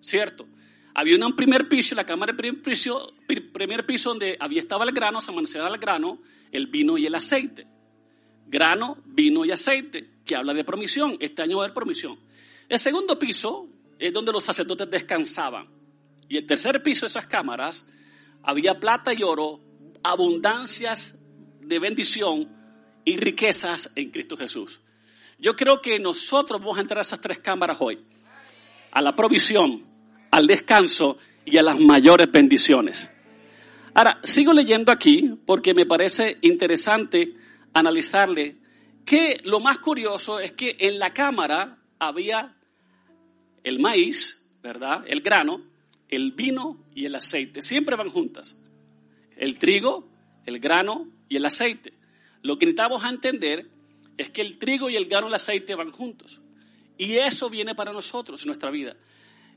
¿cierto? 0.00 0.46
Había 0.94 1.16
un 1.24 1.34
primer 1.34 1.68
piso, 1.68 1.94
la 1.94 2.04
cámara 2.04 2.32
de 2.32 2.38
primer 2.38 2.62
piso, 2.62 3.14
primer 3.26 3.86
piso 3.86 4.10
donde 4.10 4.36
había 4.38 4.60
estaba 4.60 4.84
el 4.84 4.92
grano, 4.92 5.20
se 5.20 5.30
amanecía 5.30 5.66
el 5.66 5.78
grano, 5.78 6.20
el 6.52 6.66
vino 6.66 6.98
y 6.98 7.06
el 7.06 7.14
aceite 7.14 7.66
grano, 8.52 8.98
vino 9.06 9.44
y 9.46 9.50
aceite, 9.50 10.10
que 10.24 10.36
habla 10.36 10.52
de 10.52 10.62
promisión. 10.62 11.16
Este 11.18 11.42
año 11.42 11.56
va 11.56 11.62
a 11.62 11.66
haber 11.66 11.74
promisión. 11.74 12.18
El 12.72 12.78
segundo 12.78 13.18
piso 13.18 13.68
es 13.98 14.14
donde 14.14 14.32
los 14.32 14.44
sacerdotes 14.44 14.88
descansaban. 14.88 15.68
Y 16.26 16.38
el 16.38 16.46
tercer 16.46 16.82
piso 16.82 17.04
esas 17.04 17.26
cámaras 17.26 17.86
había 18.42 18.80
plata 18.80 19.12
y 19.12 19.22
oro, 19.22 19.60
abundancias 20.02 21.18
de 21.60 21.78
bendición 21.78 22.48
y 23.04 23.18
riquezas 23.18 23.92
en 23.94 24.10
Cristo 24.10 24.38
Jesús. 24.38 24.80
Yo 25.38 25.54
creo 25.54 25.82
que 25.82 25.98
nosotros 25.98 26.62
vamos 26.62 26.78
a 26.78 26.80
entrar 26.80 27.00
a 27.00 27.02
esas 27.02 27.20
tres 27.20 27.40
cámaras 27.40 27.76
hoy. 27.78 28.02
A 28.92 29.02
la 29.02 29.14
provisión, 29.14 29.84
al 30.30 30.46
descanso 30.46 31.18
y 31.44 31.58
a 31.58 31.62
las 31.62 31.78
mayores 31.78 32.32
bendiciones. 32.32 33.14
Ahora, 33.92 34.18
sigo 34.22 34.54
leyendo 34.54 34.90
aquí 34.92 35.38
porque 35.44 35.74
me 35.74 35.84
parece 35.84 36.38
interesante 36.40 37.34
analizarle 37.74 38.56
que 39.04 39.42
lo 39.44 39.60
más 39.60 39.78
curioso 39.78 40.40
es 40.40 40.52
que 40.52 40.74
en 40.80 40.98
la 40.98 41.12
cámara 41.12 41.76
había 41.98 42.56
el 43.64 43.78
maíz, 43.78 44.46
¿verdad? 44.62 45.04
El 45.06 45.20
grano, 45.20 45.62
el 46.08 46.32
vino 46.32 46.84
y 46.94 47.06
el 47.06 47.14
aceite. 47.14 47.62
Siempre 47.62 47.96
van 47.96 48.10
juntas. 48.10 48.58
El 49.36 49.58
trigo, 49.58 50.08
el 50.46 50.58
grano 50.60 51.08
y 51.28 51.36
el 51.36 51.44
aceite. 51.44 51.92
Lo 52.42 52.58
que 52.58 52.66
necesitamos 52.66 53.04
entender 53.04 53.68
es 54.18 54.30
que 54.30 54.42
el 54.42 54.58
trigo 54.58 54.90
y 54.90 54.96
el 54.96 55.06
grano 55.06 55.26
y 55.26 55.30
el 55.30 55.34
aceite 55.34 55.74
van 55.74 55.90
juntos. 55.90 56.40
Y 56.98 57.16
eso 57.16 57.48
viene 57.50 57.74
para 57.74 57.92
nosotros 57.92 58.42
en 58.42 58.48
nuestra 58.48 58.70
vida. 58.70 58.96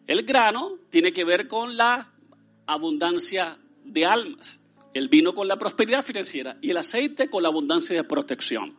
El 0.08 0.24
grano 0.24 0.80
tiene 0.90 1.12
que 1.12 1.24
ver 1.24 1.48
con 1.48 1.78
la 1.78 2.12
abundancia 2.66 3.58
de 3.84 4.06
almas 4.06 4.62
el 4.96 5.10
vino 5.10 5.36
con 5.36 5.48
la 5.48 5.60
prosperidad 5.60 6.04
financiera 6.04 6.58
y 6.62 6.72
el 6.72 6.78
aceite 6.78 7.30
con 7.30 7.44
la 7.44 7.50
abundancia 7.50 7.96
de 7.96 8.06
protección. 8.06 8.74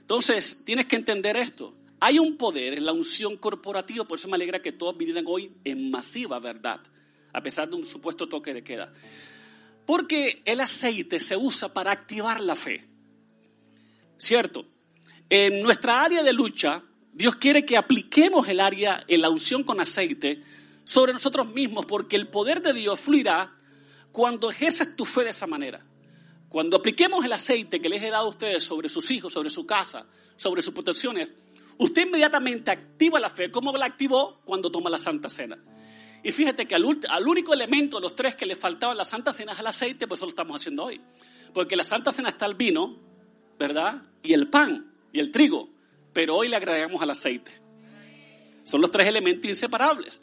Entonces, 0.00 0.64
tienes 0.64 0.86
que 0.86 0.96
entender 0.96 1.36
esto. 1.36 1.74
Hay 2.06 2.18
un 2.18 2.36
poder 2.36 2.74
en 2.74 2.84
la 2.84 2.92
unción 2.92 3.38
corporativa, 3.38 4.04
por 4.04 4.18
eso 4.18 4.28
me 4.28 4.34
alegra 4.34 4.60
que 4.60 4.72
todos 4.72 4.94
vinieran 4.94 5.24
hoy 5.26 5.50
en 5.64 5.90
masiva 5.90 6.38
verdad, 6.38 6.78
a 7.32 7.42
pesar 7.42 7.66
de 7.66 7.76
un 7.76 7.84
supuesto 7.86 8.28
toque 8.28 8.52
de 8.52 8.62
queda. 8.62 8.92
Porque 9.86 10.42
el 10.44 10.60
aceite 10.60 11.18
se 11.18 11.34
usa 11.34 11.72
para 11.72 11.92
activar 11.92 12.42
la 12.42 12.56
fe. 12.56 12.86
¿Cierto? 14.18 14.66
En 15.30 15.62
nuestra 15.62 16.04
área 16.04 16.22
de 16.22 16.34
lucha, 16.34 16.82
Dios 17.10 17.36
quiere 17.36 17.64
que 17.64 17.78
apliquemos 17.78 18.46
el 18.48 18.60
área 18.60 19.02
en 19.08 19.22
la 19.22 19.30
unción 19.30 19.64
con 19.64 19.80
aceite 19.80 20.42
sobre 20.84 21.14
nosotros 21.14 21.48
mismos, 21.54 21.86
porque 21.86 22.16
el 22.16 22.28
poder 22.28 22.60
de 22.60 22.74
Dios 22.74 23.00
fluirá 23.00 23.50
cuando 24.12 24.50
ejerces 24.50 24.94
tu 24.94 25.06
fe 25.06 25.24
de 25.24 25.30
esa 25.30 25.46
manera, 25.46 25.82
cuando 26.50 26.76
apliquemos 26.76 27.24
el 27.24 27.32
aceite 27.32 27.80
que 27.80 27.88
les 27.88 28.02
he 28.02 28.10
dado 28.10 28.26
a 28.26 28.28
ustedes 28.28 28.62
sobre 28.62 28.90
sus 28.90 29.10
hijos, 29.10 29.32
sobre 29.32 29.48
su 29.48 29.64
casa, 29.64 30.04
sobre 30.36 30.60
sus 30.60 30.74
protecciones, 30.74 31.32
usted 31.78 32.06
inmediatamente 32.06 32.70
activa 32.70 33.20
la 33.20 33.30
fe. 33.30 33.50
¿Cómo 33.50 33.76
la 33.76 33.86
activó? 33.86 34.40
Cuando 34.44 34.70
toma 34.70 34.90
la 34.90 34.98
Santa 34.98 35.28
Cena. 35.28 35.58
Y 36.22 36.32
fíjate 36.32 36.66
que 36.66 36.74
al, 36.74 36.84
único 37.26 37.52
elemento 37.52 37.98
de 37.98 38.02
los 38.02 38.16
tres 38.16 38.34
que 38.34 38.46
le 38.46 38.56
faltaba 38.56 38.92
en 38.92 38.98
la 38.98 39.04
Santa 39.04 39.32
Cena 39.32 39.52
es 39.52 39.58
el 39.58 39.66
aceite, 39.66 40.06
pues 40.08 40.18
eso 40.18 40.26
lo 40.26 40.30
estamos 40.30 40.56
haciendo 40.56 40.84
hoy. 40.84 41.00
Porque 41.52 41.76
la 41.76 41.84
Santa 41.84 42.12
Cena 42.12 42.30
está 42.30 42.46
el 42.46 42.54
vino, 42.54 42.96
¿verdad? 43.58 44.02
Y 44.22 44.32
el 44.32 44.48
pan 44.48 44.90
y 45.12 45.20
el 45.20 45.30
trigo. 45.30 45.68
Pero 46.12 46.36
hoy 46.36 46.48
le 46.48 46.56
agregamos 46.56 47.02
al 47.02 47.10
aceite. 47.10 47.52
Son 48.62 48.80
los 48.80 48.90
tres 48.90 49.06
elementos 49.06 49.50
inseparables. 49.50 50.22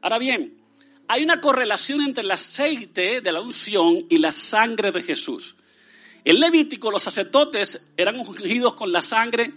Ahora 0.00 0.18
bien, 0.18 0.62
hay 1.08 1.24
una 1.24 1.40
correlación 1.40 2.02
entre 2.02 2.22
el 2.22 2.30
aceite 2.30 3.20
de 3.20 3.32
la 3.32 3.40
unción 3.40 4.06
y 4.08 4.18
la 4.18 4.30
sangre 4.30 4.92
de 4.92 5.02
Jesús. 5.02 5.56
En 6.24 6.38
Levítico 6.38 6.92
los 6.92 7.02
sacerdotes 7.02 7.92
eran 7.96 8.20
ungidos 8.20 8.74
con 8.74 8.92
la 8.92 9.02
sangre 9.02 9.52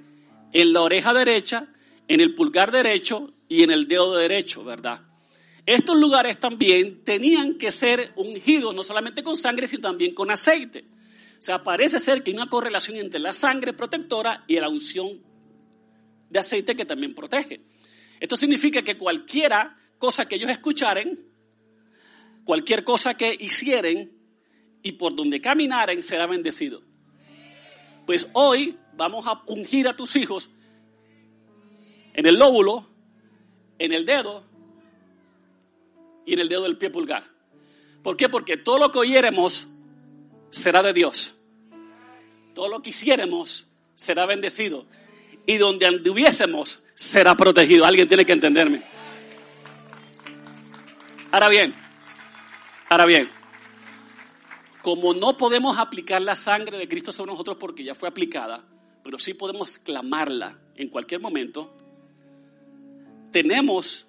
en 0.53 0.71
la 0.71 0.81
oreja 0.81 1.13
derecha, 1.13 1.67
en 2.07 2.21
el 2.21 2.35
pulgar 2.35 2.71
derecho 2.71 3.33
y 3.49 3.63
en 3.63 3.71
el 3.71 3.87
dedo 3.87 4.15
derecho, 4.15 4.63
¿verdad? 4.63 5.01
Estos 5.65 5.97
lugares 5.97 6.39
también 6.39 7.03
tenían 7.03 7.57
que 7.57 7.71
ser 7.71 8.11
ungidos 8.15 8.75
no 8.75 8.83
solamente 8.83 9.23
con 9.23 9.37
sangre, 9.37 9.67
sino 9.67 9.81
también 9.81 10.13
con 10.13 10.29
aceite. 10.29 10.85
O 11.39 11.41
sea, 11.41 11.63
parece 11.63 11.99
ser 11.99 12.23
que 12.23 12.31
hay 12.31 12.37
una 12.37 12.49
correlación 12.49 12.97
entre 12.97 13.19
la 13.19 13.33
sangre 13.33 13.73
protectora 13.73 14.43
y 14.47 14.59
la 14.59 14.69
unción 14.69 15.21
de 16.29 16.39
aceite 16.39 16.75
que 16.75 16.85
también 16.85 17.13
protege. 17.13 17.61
Esto 18.19 18.37
significa 18.37 18.81
que 18.81 18.97
cualquiera 18.97 19.77
cosa 19.97 20.27
que 20.27 20.35
ellos 20.35 20.49
escucharen 20.49 21.33
cualquier 22.43 22.83
cosa 22.83 23.15
que 23.15 23.35
hicieren 23.39 24.11
y 24.81 24.93
por 24.93 25.15
donde 25.15 25.41
caminaren 25.41 26.03
será 26.03 26.27
bendecido. 26.27 26.81
Pues 28.05 28.29
hoy 28.33 28.77
vamos 28.95 29.25
a 29.27 29.41
ungir 29.47 29.87
a 29.87 29.95
tus 29.95 30.15
hijos 30.15 30.49
en 32.13 32.25
el 32.25 32.35
lóbulo, 32.35 32.85
en 33.79 33.93
el 33.93 34.05
dedo 34.05 34.43
y 36.25 36.33
en 36.33 36.39
el 36.39 36.49
dedo 36.49 36.63
del 36.63 36.77
pie 36.77 36.89
pulgar. 36.89 37.23
¿Por 38.01 38.17
qué? 38.17 38.29
Porque 38.29 38.57
todo 38.57 38.79
lo 38.79 38.91
que 38.91 38.99
oyéremos 38.99 39.73
será 40.49 40.83
de 40.83 40.93
Dios. 40.93 41.39
Todo 42.53 42.67
lo 42.67 42.81
que 42.81 42.91
hiciéramos 42.91 43.71
será 43.95 44.25
bendecido. 44.25 44.85
Y 45.45 45.57
donde 45.57 45.87
anduviésemos 45.87 46.85
será 46.95 47.35
protegido. 47.35 47.85
Alguien 47.85 48.07
tiene 48.07 48.25
que 48.25 48.33
entenderme. 48.33 48.83
Ahora 51.31 51.49
bien, 51.49 51.73
Ahora 52.93 53.05
bien, 53.05 53.27
como 54.83 55.15
no 55.15 55.35
podemos 55.35 55.79
aplicar 55.79 56.21
la 56.21 56.35
sangre 56.35 56.77
de 56.77 56.87
Cristo 56.87 57.11
sobre 57.11 57.31
nosotros 57.31 57.57
porque 57.59 57.83
ya 57.83 57.95
fue 57.95 58.07
aplicada, 58.07 58.63
pero 59.03 59.19
sí 59.19 59.33
podemos 59.33 59.77
clamarla 59.77 60.59
en 60.75 60.89
cualquier 60.89 61.21
momento, 61.21 61.75
tenemos, 63.31 64.07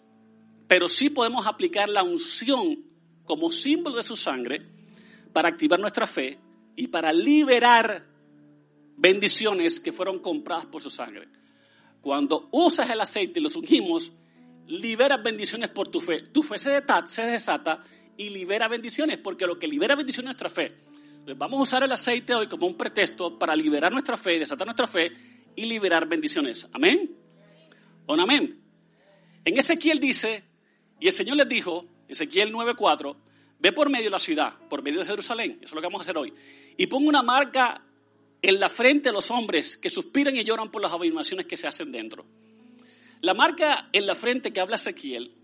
pero 0.67 0.89
sí 0.89 1.11
podemos 1.11 1.47
aplicar 1.47 1.89
la 1.89 2.03
unción 2.03 2.85
como 3.25 3.51
símbolo 3.51 3.97
de 3.97 4.03
su 4.03 4.17
sangre 4.17 4.63
para 5.33 5.49
activar 5.49 5.81
nuestra 5.81 6.07
fe 6.07 6.39
y 6.77 6.89
para 6.89 7.13
liberar 7.13 8.07
bendiciones 8.97 9.81
que 9.81 9.93
fueron 9.93 10.19
compradas 10.19 10.67
por 10.67 10.83
su 10.83 10.91
sangre. 10.91 11.29
Cuando 12.01 12.49
usas 12.53 12.89
el 12.91 13.01
aceite 13.01 13.41
y 13.41 13.43
los 13.43 13.57
ungimos, 13.57 14.13
liberas 14.67 15.23
bendiciones 15.23 15.71
por 15.71 15.89
tu 15.89 16.01
fe. 16.01 16.21
Tu 16.21 16.43
fe 16.43 16.59
se 16.59 16.71
desata, 16.71 17.07
se 17.07 17.23
desata 17.23 17.83
y 18.17 18.29
libera 18.29 18.69
bendiciones, 18.69 19.19
porque 19.19 19.47
lo 19.47 19.59
que 19.59 19.67
libera 19.67 19.97
bendiciones 19.97 20.35
es 20.35 20.41
nuestra 20.41 20.49
fe. 20.51 20.75
Vamos 21.37 21.59
a 21.59 21.63
usar 21.63 21.83
el 21.83 21.93
aceite 21.93 22.35
hoy 22.35 22.49
como 22.49 22.67
un 22.67 22.77
pretexto 22.77 23.39
para 23.39 23.57
liberar 23.57 23.91
nuestra 23.93 24.17
fe, 24.17 24.39
desatar 24.39 24.67
nuestra 24.67 24.87
fe 24.87 25.13
y 25.57 25.65
liberar 25.65 26.07
bendiciones. 26.07 26.69
Amén. 26.73 27.11
¿O 28.07 28.15
amén? 28.15 28.61
En 29.45 29.59
Ezequiel 29.59 29.99
dice, 29.99 30.45
y 31.01 31.07
el 31.07 31.13
Señor 31.13 31.37
les 31.37 31.49
dijo, 31.49 31.87
Ezequiel 32.09 32.53
9:4, 32.53 33.17
ve 33.59 33.73
por 33.73 33.89
medio 33.89 34.05
de 34.05 34.11
la 34.11 34.19
ciudad, 34.19 34.55
por 34.69 34.83
medio 34.83 35.01
de 35.01 35.07
Jerusalén, 35.07 35.53
eso 35.63 35.65
es 35.65 35.73
lo 35.73 35.81
que 35.81 35.87
vamos 35.87 36.01
a 36.01 36.03
hacer 36.03 36.19
hoy, 36.19 36.33
y 36.77 36.87
pongo 36.87 37.09
una 37.09 37.23
marca 37.23 37.83
en 38.43 38.61
la 38.61 38.69
frente 38.69 39.09
de 39.09 39.15
los 39.15 39.31
hombres 39.31 39.77
que 39.79 39.89
suspiran 39.89 40.37
y 40.37 40.45
lloran 40.45 40.71
por 40.71 40.83
las 40.83 40.93
abominaciones 40.93 41.47
que 41.47 41.57
se 41.57 41.67
hacen 41.67 41.91
dentro. 41.91 42.27
La 43.23 43.33
marca 43.33 43.89
en 43.93 44.07
la 44.07 44.15
frente 44.15 44.53
que 44.53 44.61
habla 44.61 44.77
Ezequiel 44.77 45.35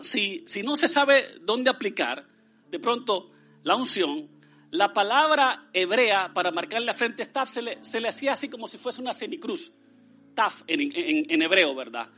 si, 0.00 0.44
no 0.64 0.76
se 0.76 0.88
sabe 0.88 1.24
dónde 1.42 1.70
aplicar, 1.70 2.26
de 2.70 2.78
pronto 2.78 3.30
la 3.62 3.76
unción, 3.76 4.28
la 4.70 4.92
palabra 4.92 5.68
hebrea 5.72 6.32
para 6.32 6.50
marcar 6.50 6.82
la 6.82 6.94
frente 6.94 7.26
taf 7.26 7.50
se 7.50 7.62
le, 8.00 8.08
hacía 8.08 8.32
así 8.32 8.48
como 8.48 8.68
si 8.68 8.78
fuese 8.78 9.00
una 9.00 9.12
semicruz, 9.12 9.72
taf 10.34 10.62
en, 10.66 10.92
en 11.30 11.42
hebreo, 11.42 11.74
¿verdad? 11.74 12.08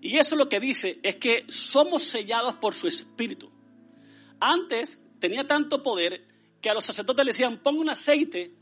Y 0.00 0.16
eso 0.16 0.36
lo 0.36 0.48
que 0.48 0.60
dice 0.60 1.00
es 1.02 1.16
que 1.16 1.44
somos 1.48 2.04
sellados 2.04 2.56
por 2.56 2.74
su 2.74 2.86
espíritu. 2.86 3.50
Antes 4.38 5.02
tenía 5.18 5.46
tanto 5.46 5.82
poder 5.82 6.24
que 6.60 6.70
a 6.70 6.74
los 6.74 6.84
sacerdotes 6.84 7.24
le 7.24 7.30
decían, 7.30 7.58
pon 7.58 7.78
un 7.78 7.88
aceite, 7.88 8.52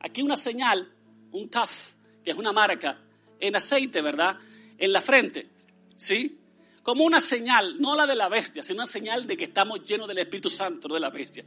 aquí 0.00 0.22
una 0.22 0.36
señal, 0.36 0.90
un 1.32 1.50
taf, 1.50 1.94
que 2.24 2.30
es 2.30 2.36
una 2.36 2.52
marca, 2.52 2.98
en 3.38 3.56
aceite, 3.56 4.00
¿verdad? 4.00 4.38
En 4.78 4.92
la 4.92 5.02
frente, 5.02 5.50
¿sí? 5.96 6.40
como 6.86 7.02
una 7.02 7.20
señal, 7.20 7.80
no 7.80 7.96
la 7.96 8.06
de 8.06 8.14
la 8.14 8.28
bestia, 8.28 8.62
sino 8.62 8.76
una 8.76 8.86
señal 8.86 9.26
de 9.26 9.36
que 9.36 9.42
estamos 9.42 9.82
llenos 9.84 10.06
del 10.06 10.18
Espíritu 10.18 10.48
Santo, 10.48 10.86
no 10.86 10.94
de 10.94 11.00
la 11.00 11.10
bestia. 11.10 11.44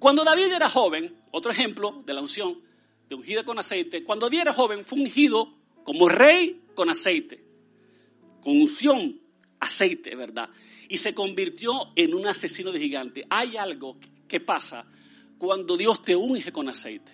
Cuando 0.00 0.24
David 0.24 0.50
era 0.50 0.70
joven, 0.70 1.14
otro 1.30 1.52
ejemplo 1.52 2.02
de 2.06 2.14
la 2.14 2.22
unción, 2.22 2.58
de 3.06 3.14
ungida 3.14 3.44
con 3.44 3.58
aceite, 3.58 4.02
cuando 4.02 4.26
David 4.26 4.40
era 4.40 4.54
joven 4.54 4.82
fue 4.82 4.98
ungido 4.98 5.52
como 5.84 6.08
rey 6.08 6.62
con 6.74 6.88
aceite, 6.88 7.44
con 8.40 8.58
unción, 8.58 9.20
aceite, 9.60 10.16
¿verdad? 10.16 10.48
Y 10.88 10.96
se 10.96 11.14
convirtió 11.14 11.92
en 11.96 12.14
un 12.14 12.26
asesino 12.26 12.72
de 12.72 12.80
gigante. 12.80 13.26
Hay 13.28 13.58
algo 13.58 13.98
que 14.26 14.40
pasa 14.40 14.86
cuando 15.36 15.76
Dios 15.76 16.00
te 16.00 16.16
unge 16.16 16.50
con 16.50 16.70
aceite. 16.70 17.12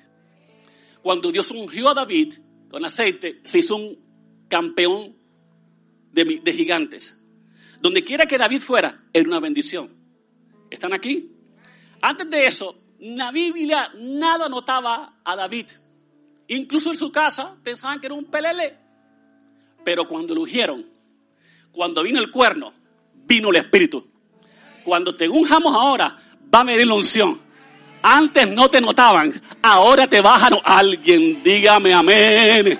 Cuando 1.02 1.32
Dios 1.32 1.50
ungió 1.50 1.88
a 1.88 1.94
David 1.94 2.34
con 2.70 2.84
aceite, 2.84 3.40
se 3.42 3.58
hizo 3.58 3.74
un 3.74 3.98
campeón 4.46 5.16
de, 6.12 6.40
de 6.40 6.52
gigantes. 6.52 7.20
Donde 7.80 8.04
quiera 8.04 8.26
que 8.26 8.38
David 8.38 8.60
fuera, 8.60 9.08
era 9.12 9.28
una 9.28 9.40
bendición. 9.40 9.90
¿Están 10.70 10.92
aquí? 10.92 11.35
Antes 12.06 12.30
de 12.30 12.46
eso, 12.46 12.78
la 13.00 13.32
Biblia 13.32 13.90
nada 13.98 14.48
notaba 14.48 15.14
a 15.24 15.34
David. 15.34 15.66
Incluso 16.46 16.92
en 16.92 16.96
su 16.96 17.10
casa 17.10 17.56
pensaban 17.64 17.98
que 17.98 18.06
era 18.06 18.14
un 18.14 18.26
pelele. 18.26 18.76
Pero 19.84 20.06
cuando 20.06 20.32
lo 20.32 20.42
ungieron, 20.42 20.86
cuando 21.72 22.04
vino 22.04 22.20
el 22.20 22.30
cuerno, 22.30 22.72
vino 23.12 23.50
el 23.50 23.56
Espíritu. 23.56 24.06
Cuando 24.84 25.16
te 25.16 25.28
unjamos 25.28 25.74
ahora, 25.74 26.16
va 26.54 26.60
a 26.60 26.62
venir 26.62 26.86
la 26.86 26.94
unción. 26.94 27.40
Antes 28.02 28.48
no 28.52 28.70
te 28.70 28.80
notaban, 28.80 29.32
ahora 29.60 30.06
te 30.06 30.20
bajan. 30.20 30.60
Alguien 30.62 31.42
dígame 31.42 31.92
amén. 31.92 32.78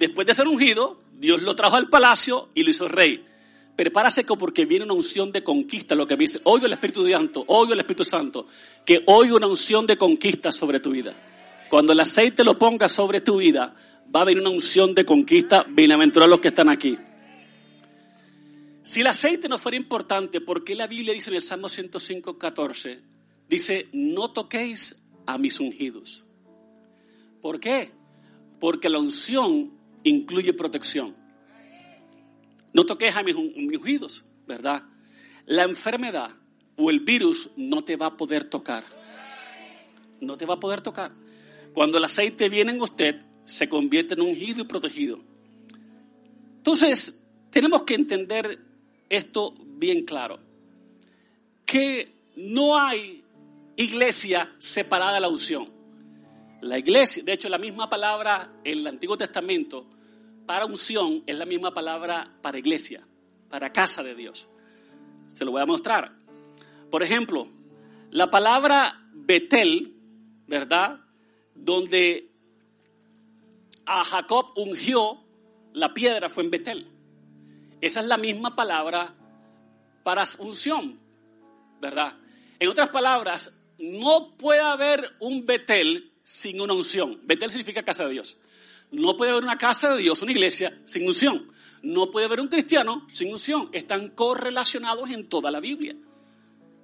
Después 0.00 0.26
de 0.26 0.34
ser 0.34 0.48
ungido, 0.48 0.98
Dios 1.20 1.42
lo 1.42 1.54
trajo 1.54 1.76
al 1.76 1.90
palacio 1.90 2.48
y 2.54 2.62
lo 2.62 2.70
hizo 2.70 2.88
rey. 2.88 3.22
Prepárase 3.76 4.24
porque 4.24 4.64
viene 4.64 4.86
una 4.86 4.94
unción 4.94 5.30
de 5.30 5.44
conquista, 5.44 5.94
lo 5.94 6.06
que 6.06 6.16
me 6.16 6.22
dice, 6.22 6.40
oigo 6.44 6.64
el 6.64 6.72
Espíritu 6.72 7.06
Santo, 7.06 7.44
oigo 7.46 7.74
el 7.74 7.80
Espíritu 7.80 8.04
Santo, 8.04 8.46
que 8.86 9.02
oigo 9.06 9.36
una 9.36 9.46
unción 9.46 9.86
de 9.86 9.98
conquista 9.98 10.50
sobre 10.50 10.80
tu 10.80 10.92
vida. 10.92 11.14
Cuando 11.68 11.92
el 11.92 12.00
aceite 12.00 12.42
lo 12.42 12.58
ponga 12.58 12.88
sobre 12.88 13.20
tu 13.20 13.36
vida, 13.36 13.76
va 14.14 14.22
a 14.22 14.24
venir 14.24 14.40
una 14.40 14.48
unción 14.48 14.94
de 14.94 15.04
conquista, 15.04 15.66
bienaventurados 15.68 16.30
los 16.30 16.40
que 16.40 16.48
están 16.48 16.70
aquí. 16.70 16.96
Si 18.82 19.02
el 19.02 19.06
aceite 19.06 19.46
no 19.46 19.58
fuera 19.58 19.76
importante, 19.76 20.40
¿por 20.40 20.64
qué 20.64 20.74
la 20.74 20.86
Biblia 20.86 21.12
dice 21.12 21.28
en 21.28 21.36
el 21.36 21.42
Salmo 21.42 21.68
105, 21.68 22.38
14? 22.38 23.02
Dice, 23.46 23.88
no 23.92 24.30
toquéis 24.30 25.06
a 25.26 25.36
mis 25.36 25.60
ungidos. 25.60 26.24
¿Por 27.42 27.60
qué? 27.60 27.92
Porque 28.58 28.88
la 28.88 28.98
unción 28.98 29.79
incluye 30.04 30.52
protección. 30.52 31.14
No 32.72 32.86
toques 32.86 33.16
a 33.16 33.22
mis 33.22 33.34
ungidos, 33.34 34.24
¿verdad? 34.46 34.84
La 35.46 35.64
enfermedad 35.64 36.30
o 36.76 36.90
el 36.90 37.00
virus 37.00 37.50
no 37.56 37.84
te 37.84 37.96
va 37.96 38.06
a 38.06 38.16
poder 38.16 38.46
tocar. 38.46 38.84
No 40.20 40.36
te 40.36 40.46
va 40.46 40.54
a 40.54 40.60
poder 40.60 40.80
tocar. 40.80 41.12
Cuando 41.72 41.98
el 41.98 42.04
aceite 42.04 42.48
viene 42.48 42.72
en 42.72 42.80
usted, 42.80 43.20
se 43.44 43.68
convierte 43.68 44.14
en 44.14 44.20
ungido 44.20 44.62
y 44.62 44.64
protegido. 44.64 45.20
Entonces, 46.58 47.26
tenemos 47.50 47.82
que 47.82 47.94
entender 47.94 48.60
esto 49.08 49.54
bien 49.58 50.04
claro. 50.04 50.38
Que 51.64 52.14
no 52.36 52.78
hay 52.78 53.24
iglesia 53.76 54.52
separada 54.58 55.14
de 55.14 55.20
la 55.20 55.28
unción. 55.28 55.79
La 56.62 56.78
iglesia, 56.78 57.22
de 57.22 57.32
hecho, 57.32 57.48
la 57.48 57.58
misma 57.58 57.88
palabra 57.88 58.52
en 58.64 58.78
el 58.78 58.86
Antiguo 58.86 59.16
Testamento 59.16 59.86
para 60.46 60.66
unción 60.66 61.22
es 61.26 61.38
la 61.38 61.46
misma 61.46 61.72
palabra 61.72 62.30
para 62.42 62.58
iglesia, 62.58 63.06
para 63.48 63.72
casa 63.72 64.02
de 64.02 64.14
Dios. 64.14 64.48
Se 65.34 65.44
lo 65.44 65.52
voy 65.52 65.62
a 65.62 65.66
mostrar. 65.66 66.12
Por 66.90 67.02
ejemplo, 67.02 67.46
la 68.10 68.30
palabra 68.30 69.00
Betel, 69.12 69.94
¿verdad? 70.46 71.00
Donde 71.54 72.30
a 73.86 74.04
Jacob 74.04 74.52
ungió 74.56 75.24
la 75.72 75.94
piedra 75.94 76.28
fue 76.28 76.44
en 76.44 76.50
Betel. 76.50 76.88
Esa 77.80 78.00
es 78.00 78.06
la 78.06 78.18
misma 78.18 78.54
palabra 78.54 79.14
para 80.02 80.24
unción, 80.38 80.98
¿verdad? 81.80 82.18
En 82.58 82.68
otras 82.68 82.90
palabras, 82.90 83.56
no 83.78 84.36
puede 84.36 84.60
haber 84.60 85.16
un 85.20 85.46
Betel 85.46 86.09
sin 86.22 86.60
una 86.60 86.72
unción. 86.72 87.20
Betel 87.24 87.50
significa 87.50 87.82
casa 87.82 88.04
de 88.06 88.12
Dios. 88.12 88.38
No 88.90 89.16
puede 89.16 89.30
haber 89.30 89.44
una 89.44 89.58
casa 89.58 89.94
de 89.94 90.02
Dios, 90.02 90.22
una 90.22 90.32
iglesia 90.32 90.80
sin 90.84 91.06
unción. 91.06 91.46
No 91.82 92.10
puede 92.10 92.26
haber 92.26 92.40
un 92.40 92.48
cristiano 92.48 93.06
sin 93.08 93.30
unción. 93.30 93.68
Están 93.72 94.10
correlacionados 94.10 95.10
en 95.10 95.28
toda 95.28 95.50
la 95.50 95.60
Biblia. 95.60 95.94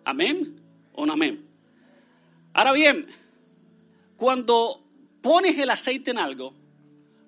Amén 0.04 0.60
o 0.94 1.04
no 1.04 1.12
amén. 1.12 1.46
Ahora 2.54 2.72
bien, 2.72 3.06
cuando 4.16 4.82
pones 5.20 5.58
el 5.58 5.68
aceite 5.68 6.12
en 6.12 6.18
algo, 6.18 6.54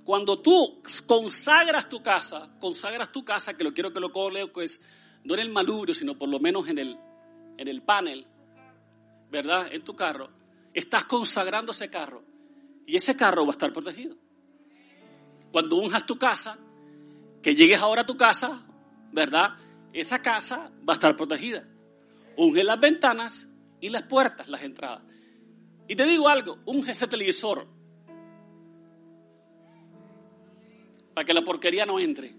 cuando 0.05 0.39
tú 0.39 0.81
consagras 1.07 1.89
tu 1.89 2.03
casa, 2.03 2.49
consagras 2.59 3.13
tu 3.13 3.25
casa, 3.25 3.55
que 3.55 3.65
lo 3.65 3.75
quiero 3.75 3.93
que 3.93 4.01
lo 4.01 4.11
pues 4.53 4.83
no 5.25 5.35
en 5.35 5.41
el 5.41 5.51
malubrio, 5.51 5.95
sino 5.95 6.17
por 6.17 6.31
lo 6.31 6.41
menos 6.41 6.69
en 6.69 6.79
el, 6.79 6.99
en 7.59 7.69
el 7.69 7.83
panel, 7.83 8.27
¿verdad? 9.31 9.69
En 9.71 9.83
tu 9.83 9.95
carro, 9.95 10.31
estás 10.79 11.05
consagrando 11.05 11.72
ese 11.72 11.91
carro 11.91 12.22
y 12.87 12.97
ese 12.97 13.16
carro 13.16 13.45
va 13.45 13.51
a 13.51 13.53
estar 13.53 13.72
protegido. 13.72 14.16
Cuando 15.53 15.76
unjas 15.76 16.07
tu 16.07 16.18
casa, 16.18 16.59
que 17.43 17.55
llegues 17.55 17.81
ahora 17.81 18.03
a 18.03 18.07
tu 18.07 18.16
casa, 18.16 18.64
¿verdad? 19.12 19.57
Esa 19.93 20.20
casa 20.20 20.70
va 20.89 20.93
a 20.93 20.95
estar 20.95 21.16
protegida. 21.16 21.66
Unge 22.37 22.64
las 22.64 22.79
ventanas 22.79 23.55
y 23.81 23.89
las 23.89 24.03
puertas, 24.03 24.49
las 24.49 24.62
entradas. 24.62 25.03
Y 25.87 25.97
te 25.97 26.05
digo 26.05 26.29
algo, 26.29 26.59
unge 26.66 26.93
ese 26.93 27.07
televisor 27.07 27.66
para 31.14 31.24
que 31.24 31.35
la 31.35 31.43
porquería 31.43 31.85
no 31.87 31.99
entre 31.99 32.35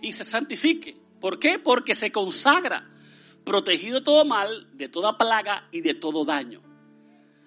y 0.00 0.12
se 0.12 0.24
santifique. 0.24 0.96
¿Por 1.20 1.38
qué? 1.38 1.58
Porque 1.58 1.94
se 1.94 2.12
consagra, 2.12 2.88
protegido 3.44 4.00
de 4.00 4.04
todo 4.04 4.24
mal, 4.24 4.68
de 4.76 4.88
toda 4.88 5.18
plaga 5.18 5.68
y 5.72 5.80
de 5.80 5.94
todo 5.94 6.24
daño. 6.24 6.62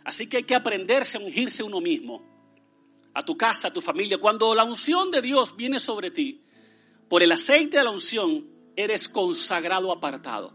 Así 0.07 0.27
que 0.27 0.37
hay 0.37 0.43
que 0.43 0.55
aprenderse 0.55 1.17
a 1.17 1.19
ungirse 1.19 1.63
uno 1.63 1.81
mismo, 1.81 2.23
a 3.13 3.21
tu 3.23 3.35
casa, 3.35 3.67
a 3.67 3.73
tu 3.73 3.81
familia. 3.81 4.17
Cuando 4.17 4.55
la 4.55 4.63
unción 4.63 5.11
de 5.11 5.21
Dios 5.21 5.57
viene 5.57 5.81
sobre 5.81 6.11
ti, 6.11 6.45
por 7.09 7.21
el 7.21 7.33
aceite 7.33 7.75
de 7.75 7.83
la 7.83 7.89
unción, 7.89 8.47
eres 8.77 9.09
consagrado 9.09 9.91
apartado. 9.91 10.53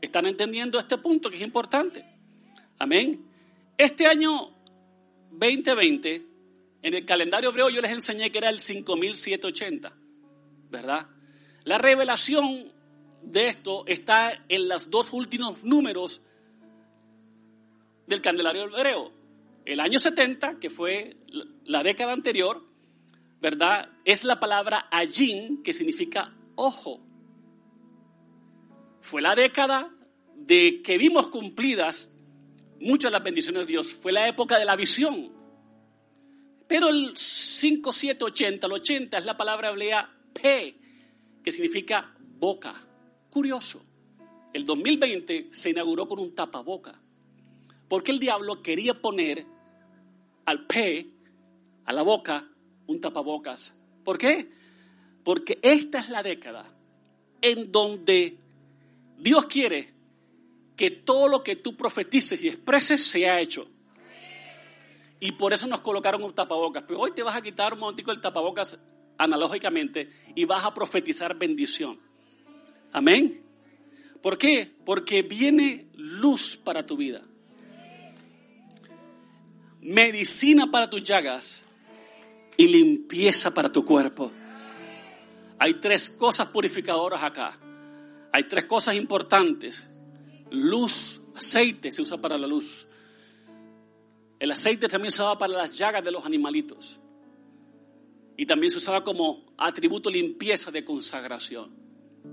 ¿Están 0.00 0.26
entendiendo 0.26 0.76
este 0.76 0.98
punto 0.98 1.30
que 1.30 1.36
es 1.36 1.42
importante? 1.42 2.04
Amén. 2.80 3.24
Este 3.78 4.08
año 4.08 4.50
2020, 5.30 6.26
en 6.82 6.94
el 6.94 7.06
calendario 7.06 7.50
hebreo 7.50 7.70
yo 7.70 7.80
les 7.80 7.92
enseñé 7.92 8.32
que 8.32 8.38
era 8.38 8.50
el 8.50 8.58
5780, 8.58 9.96
¿verdad? 10.68 11.06
La 11.62 11.78
revelación 11.78 12.72
de 13.22 13.46
esto 13.46 13.84
está 13.86 14.44
en 14.48 14.68
los 14.68 14.90
dos 14.90 15.12
últimos 15.12 15.62
números 15.62 16.22
del 18.10 18.20
calendario 18.20 18.64
hebreo. 18.64 19.12
El 19.64 19.80
año 19.80 19.98
70, 19.98 20.58
que 20.58 20.68
fue 20.68 21.16
la 21.64 21.82
década 21.82 22.12
anterior, 22.12 22.62
¿verdad? 23.40 23.88
Es 24.04 24.24
la 24.24 24.38
palabra 24.38 24.88
ayin, 24.90 25.62
que 25.62 25.72
significa 25.72 26.34
ojo. 26.56 27.00
Fue 29.00 29.22
la 29.22 29.34
década 29.34 29.94
de 30.34 30.82
que 30.82 30.98
vimos 30.98 31.28
cumplidas 31.28 32.18
muchas 32.80 33.10
de 33.10 33.12
las 33.12 33.24
bendiciones 33.24 33.62
de 33.62 33.66
Dios. 33.66 33.92
Fue 33.92 34.12
la 34.12 34.28
época 34.28 34.58
de 34.58 34.64
la 34.64 34.76
visión. 34.76 35.32
Pero 36.66 36.88
el 36.88 37.16
5, 37.16 37.92
7, 37.92 38.24
80, 38.24 38.66
el 38.66 38.72
80 38.72 39.18
es 39.18 39.24
la 39.24 39.36
palabra 39.36 39.70
hebrea 39.70 40.10
P, 40.32 40.76
que 41.42 41.50
significa 41.52 42.14
boca. 42.18 42.74
Curioso. 43.30 43.84
El 44.52 44.66
2020 44.66 45.48
se 45.52 45.70
inauguró 45.70 46.08
con 46.08 46.18
un 46.18 46.34
tapaboca. 46.34 47.00
Porque 47.90 48.12
el 48.12 48.20
diablo 48.20 48.62
quería 48.62 48.94
poner 49.02 49.44
al 50.46 50.64
P, 50.64 51.10
a 51.84 51.92
la 51.92 52.02
boca, 52.02 52.48
un 52.86 53.00
tapabocas. 53.00 53.76
¿Por 54.04 54.16
qué? 54.16 54.48
Porque 55.24 55.58
esta 55.60 55.98
es 55.98 56.08
la 56.08 56.22
década 56.22 56.72
en 57.42 57.72
donde 57.72 58.38
Dios 59.18 59.46
quiere 59.46 59.92
que 60.76 60.92
todo 60.92 61.26
lo 61.26 61.42
que 61.42 61.56
tú 61.56 61.76
profetices 61.76 62.40
y 62.44 62.48
expreses 62.48 63.04
sea 63.04 63.40
hecho. 63.40 63.66
Y 65.18 65.32
por 65.32 65.52
eso 65.52 65.66
nos 65.66 65.80
colocaron 65.80 66.22
un 66.22 66.32
tapabocas. 66.32 66.84
Pero 66.86 67.00
hoy 67.00 67.10
te 67.10 67.24
vas 67.24 67.34
a 67.34 67.42
quitar 67.42 67.72
un 67.72 67.80
momentico 67.80 68.12
el 68.12 68.20
tapabocas 68.20 68.80
analógicamente 69.18 70.12
y 70.36 70.44
vas 70.44 70.64
a 70.64 70.72
profetizar 70.72 71.36
bendición. 71.36 71.98
Amén. 72.92 73.42
¿Por 74.22 74.38
qué? 74.38 74.70
Porque 74.84 75.22
viene 75.22 75.88
luz 75.96 76.56
para 76.56 76.86
tu 76.86 76.96
vida. 76.96 77.24
Medicina 79.80 80.70
para 80.70 80.90
tus 80.90 81.02
llagas 81.02 81.62
y 82.56 82.68
limpieza 82.68 83.52
para 83.52 83.72
tu 83.72 83.84
cuerpo. 83.84 84.30
Hay 85.58 85.74
tres 85.74 86.10
cosas 86.10 86.48
purificadoras 86.48 87.22
acá. 87.22 87.58
Hay 88.32 88.44
tres 88.44 88.66
cosas 88.66 88.94
importantes. 88.94 89.88
Luz, 90.50 91.22
aceite 91.34 91.92
se 91.92 92.02
usa 92.02 92.18
para 92.18 92.36
la 92.36 92.46
luz. 92.46 92.86
El 94.38 94.50
aceite 94.50 94.88
también 94.88 95.10
se 95.10 95.22
usaba 95.22 95.38
para 95.38 95.54
las 95.54 95.76
llagas 95.76 96.04
de 96.04 96.10
los 96.10 96.24
animalitos. 96.24 97.00
Y 98.36 98.46
también 98.46 98.70
se 98.70 98.78
usaba 98.78 99.04
como 99.04 99.52
atributo 99.58 100.10
limpieza 100.10 100.70
de 100.70 100.84
consagración. 100.84 101.74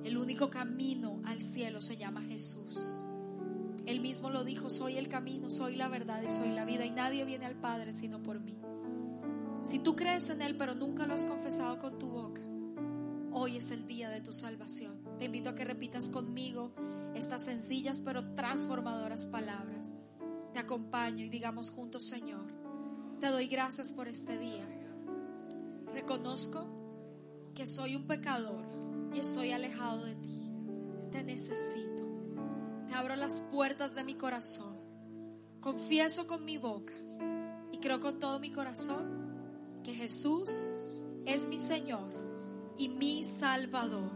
El 0.03 0.17
único 0.17 0.49
camino 0.49 1.21
al 1.25 1.41
cielo 1.41 1.81
se 1.81 1.97
llama 1.97 2.21
Jesús. 2.23 3.03
Él 3.87 4.01
mismo 4.01 4.29
lo 4.29 4.43
dijo, 4.43 4.69
soy 4.69 4.97
el 4.97 5.07
camino, 5.07 5.49
soy 5.49 5.77
la 5.77 5.87
verdad 5.87 6.21
y 6.21 6.29
soy 6.29 6.49
la 6.49 6.65
vida 6.65 6.85
y 6.85 6.91
nadie 6.91 7.23
viene 7.23 7.45
al 7.45 7.55
Padre 7.55 7.93
sino 7.93 8.21
por 8.21 8.41
mí. 8.41 8.59
Si 9.63 9.79
tú 9.79 9.95
crees 9.95 10.29
en 10.29 10.41
Él 10.41 10.57
pero 10.57 10.75
nunca 10.75 11.07
lo 11.07 11.13
has 11.13 11.25
confesado 11.25 11.79
con 11.79 11.97
tu 11.97 12.09
boca, 12.09 12.41
hoy 13.31 13.55
es 13.55 13.71
el 13.71 13.87
día 13.87 14.09
de 14.09 14.19
tu 14.19 14.33
salvación. 14.33 15.01
Te 15.17 15.25
invito 15.25 15.49
a 15.49 15.55
que 15.55 15.63
repitas 15.63 16.09
conmigo 16.09 16.73
estas 17.15 17.45
sencillas 17.45 18.01
pero 18.01 18.35
transformadoras 18.35 19.25
palabras. 19.25 19.95
Te 20.51 20.59
acompaño 20.59 21.23
y 21.23 21.29
digamos 21.29 21.71
juntos, 21.71 22.03
Señor, 22.03 22.45
te 23.21 23.27
doy 23.27 23.47
gracias 23.47 23.93
por 23.93 24.09
este 24.09 24.37
día. 24.37 24.67
Reconozco 25.93 26.67
que 27.55 27.65
soy 27.65 27.95
un 27.95 28.05
pecador 28.05 28.65
y 29.13 29.19
estoy 29.19 29.53
alejado 29.53 30.03
de 30.03 30.15
ti. 30.15 30.41
Te 31.09 31.23
necesito. 31.23 32.06
Te 32.87 32.93
abro 32.95 33.15
las 33.15 33.41
puertas 33.41 33.95
de 33.95 34.03
mi 34.03 34.15
corazón. 34.15 34.77
Confieso 35.59 36.27
con 36.27 36.45
mi 36.45 36.57
boca 36.57 36.93
y 37.71 37.79
creo 37.79 37.99
con 37.99 38.19
todo 38.19 38.39
mi 38.39 38.51
corazón 38.51 39.81
que 39.83 39.93
Jesús 39.93 40.77
es 41.25 41.47
mi 41.47 41.59
Señor 41.59 42.07
y 42.77 42.89
mi 42.89 43.23
Salvador. 43.23 44.11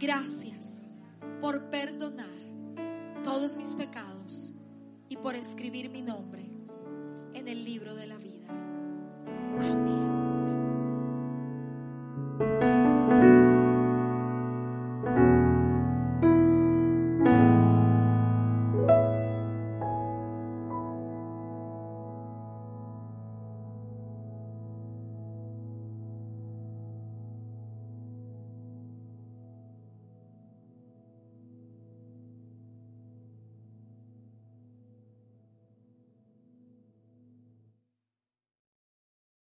Gracias 0.00 0.84
por 1.40 1.70
perdonar 1.70 2.26
todos 3.22 3.56
mis 3.56 3.74
pecados 3.74 4.54
y 5.08 5.16
por 5.16 5.34
escribir 5.34 5.90
mi 5.90 6.02
nombre 6.02 6.50
en 7.34 7.48
el 7.48 7.64
libro 7.64 7.94
de 7.94 8.06
la 8.06 8.16
vida. 8.16 8.48
Amén. 9.60 10.07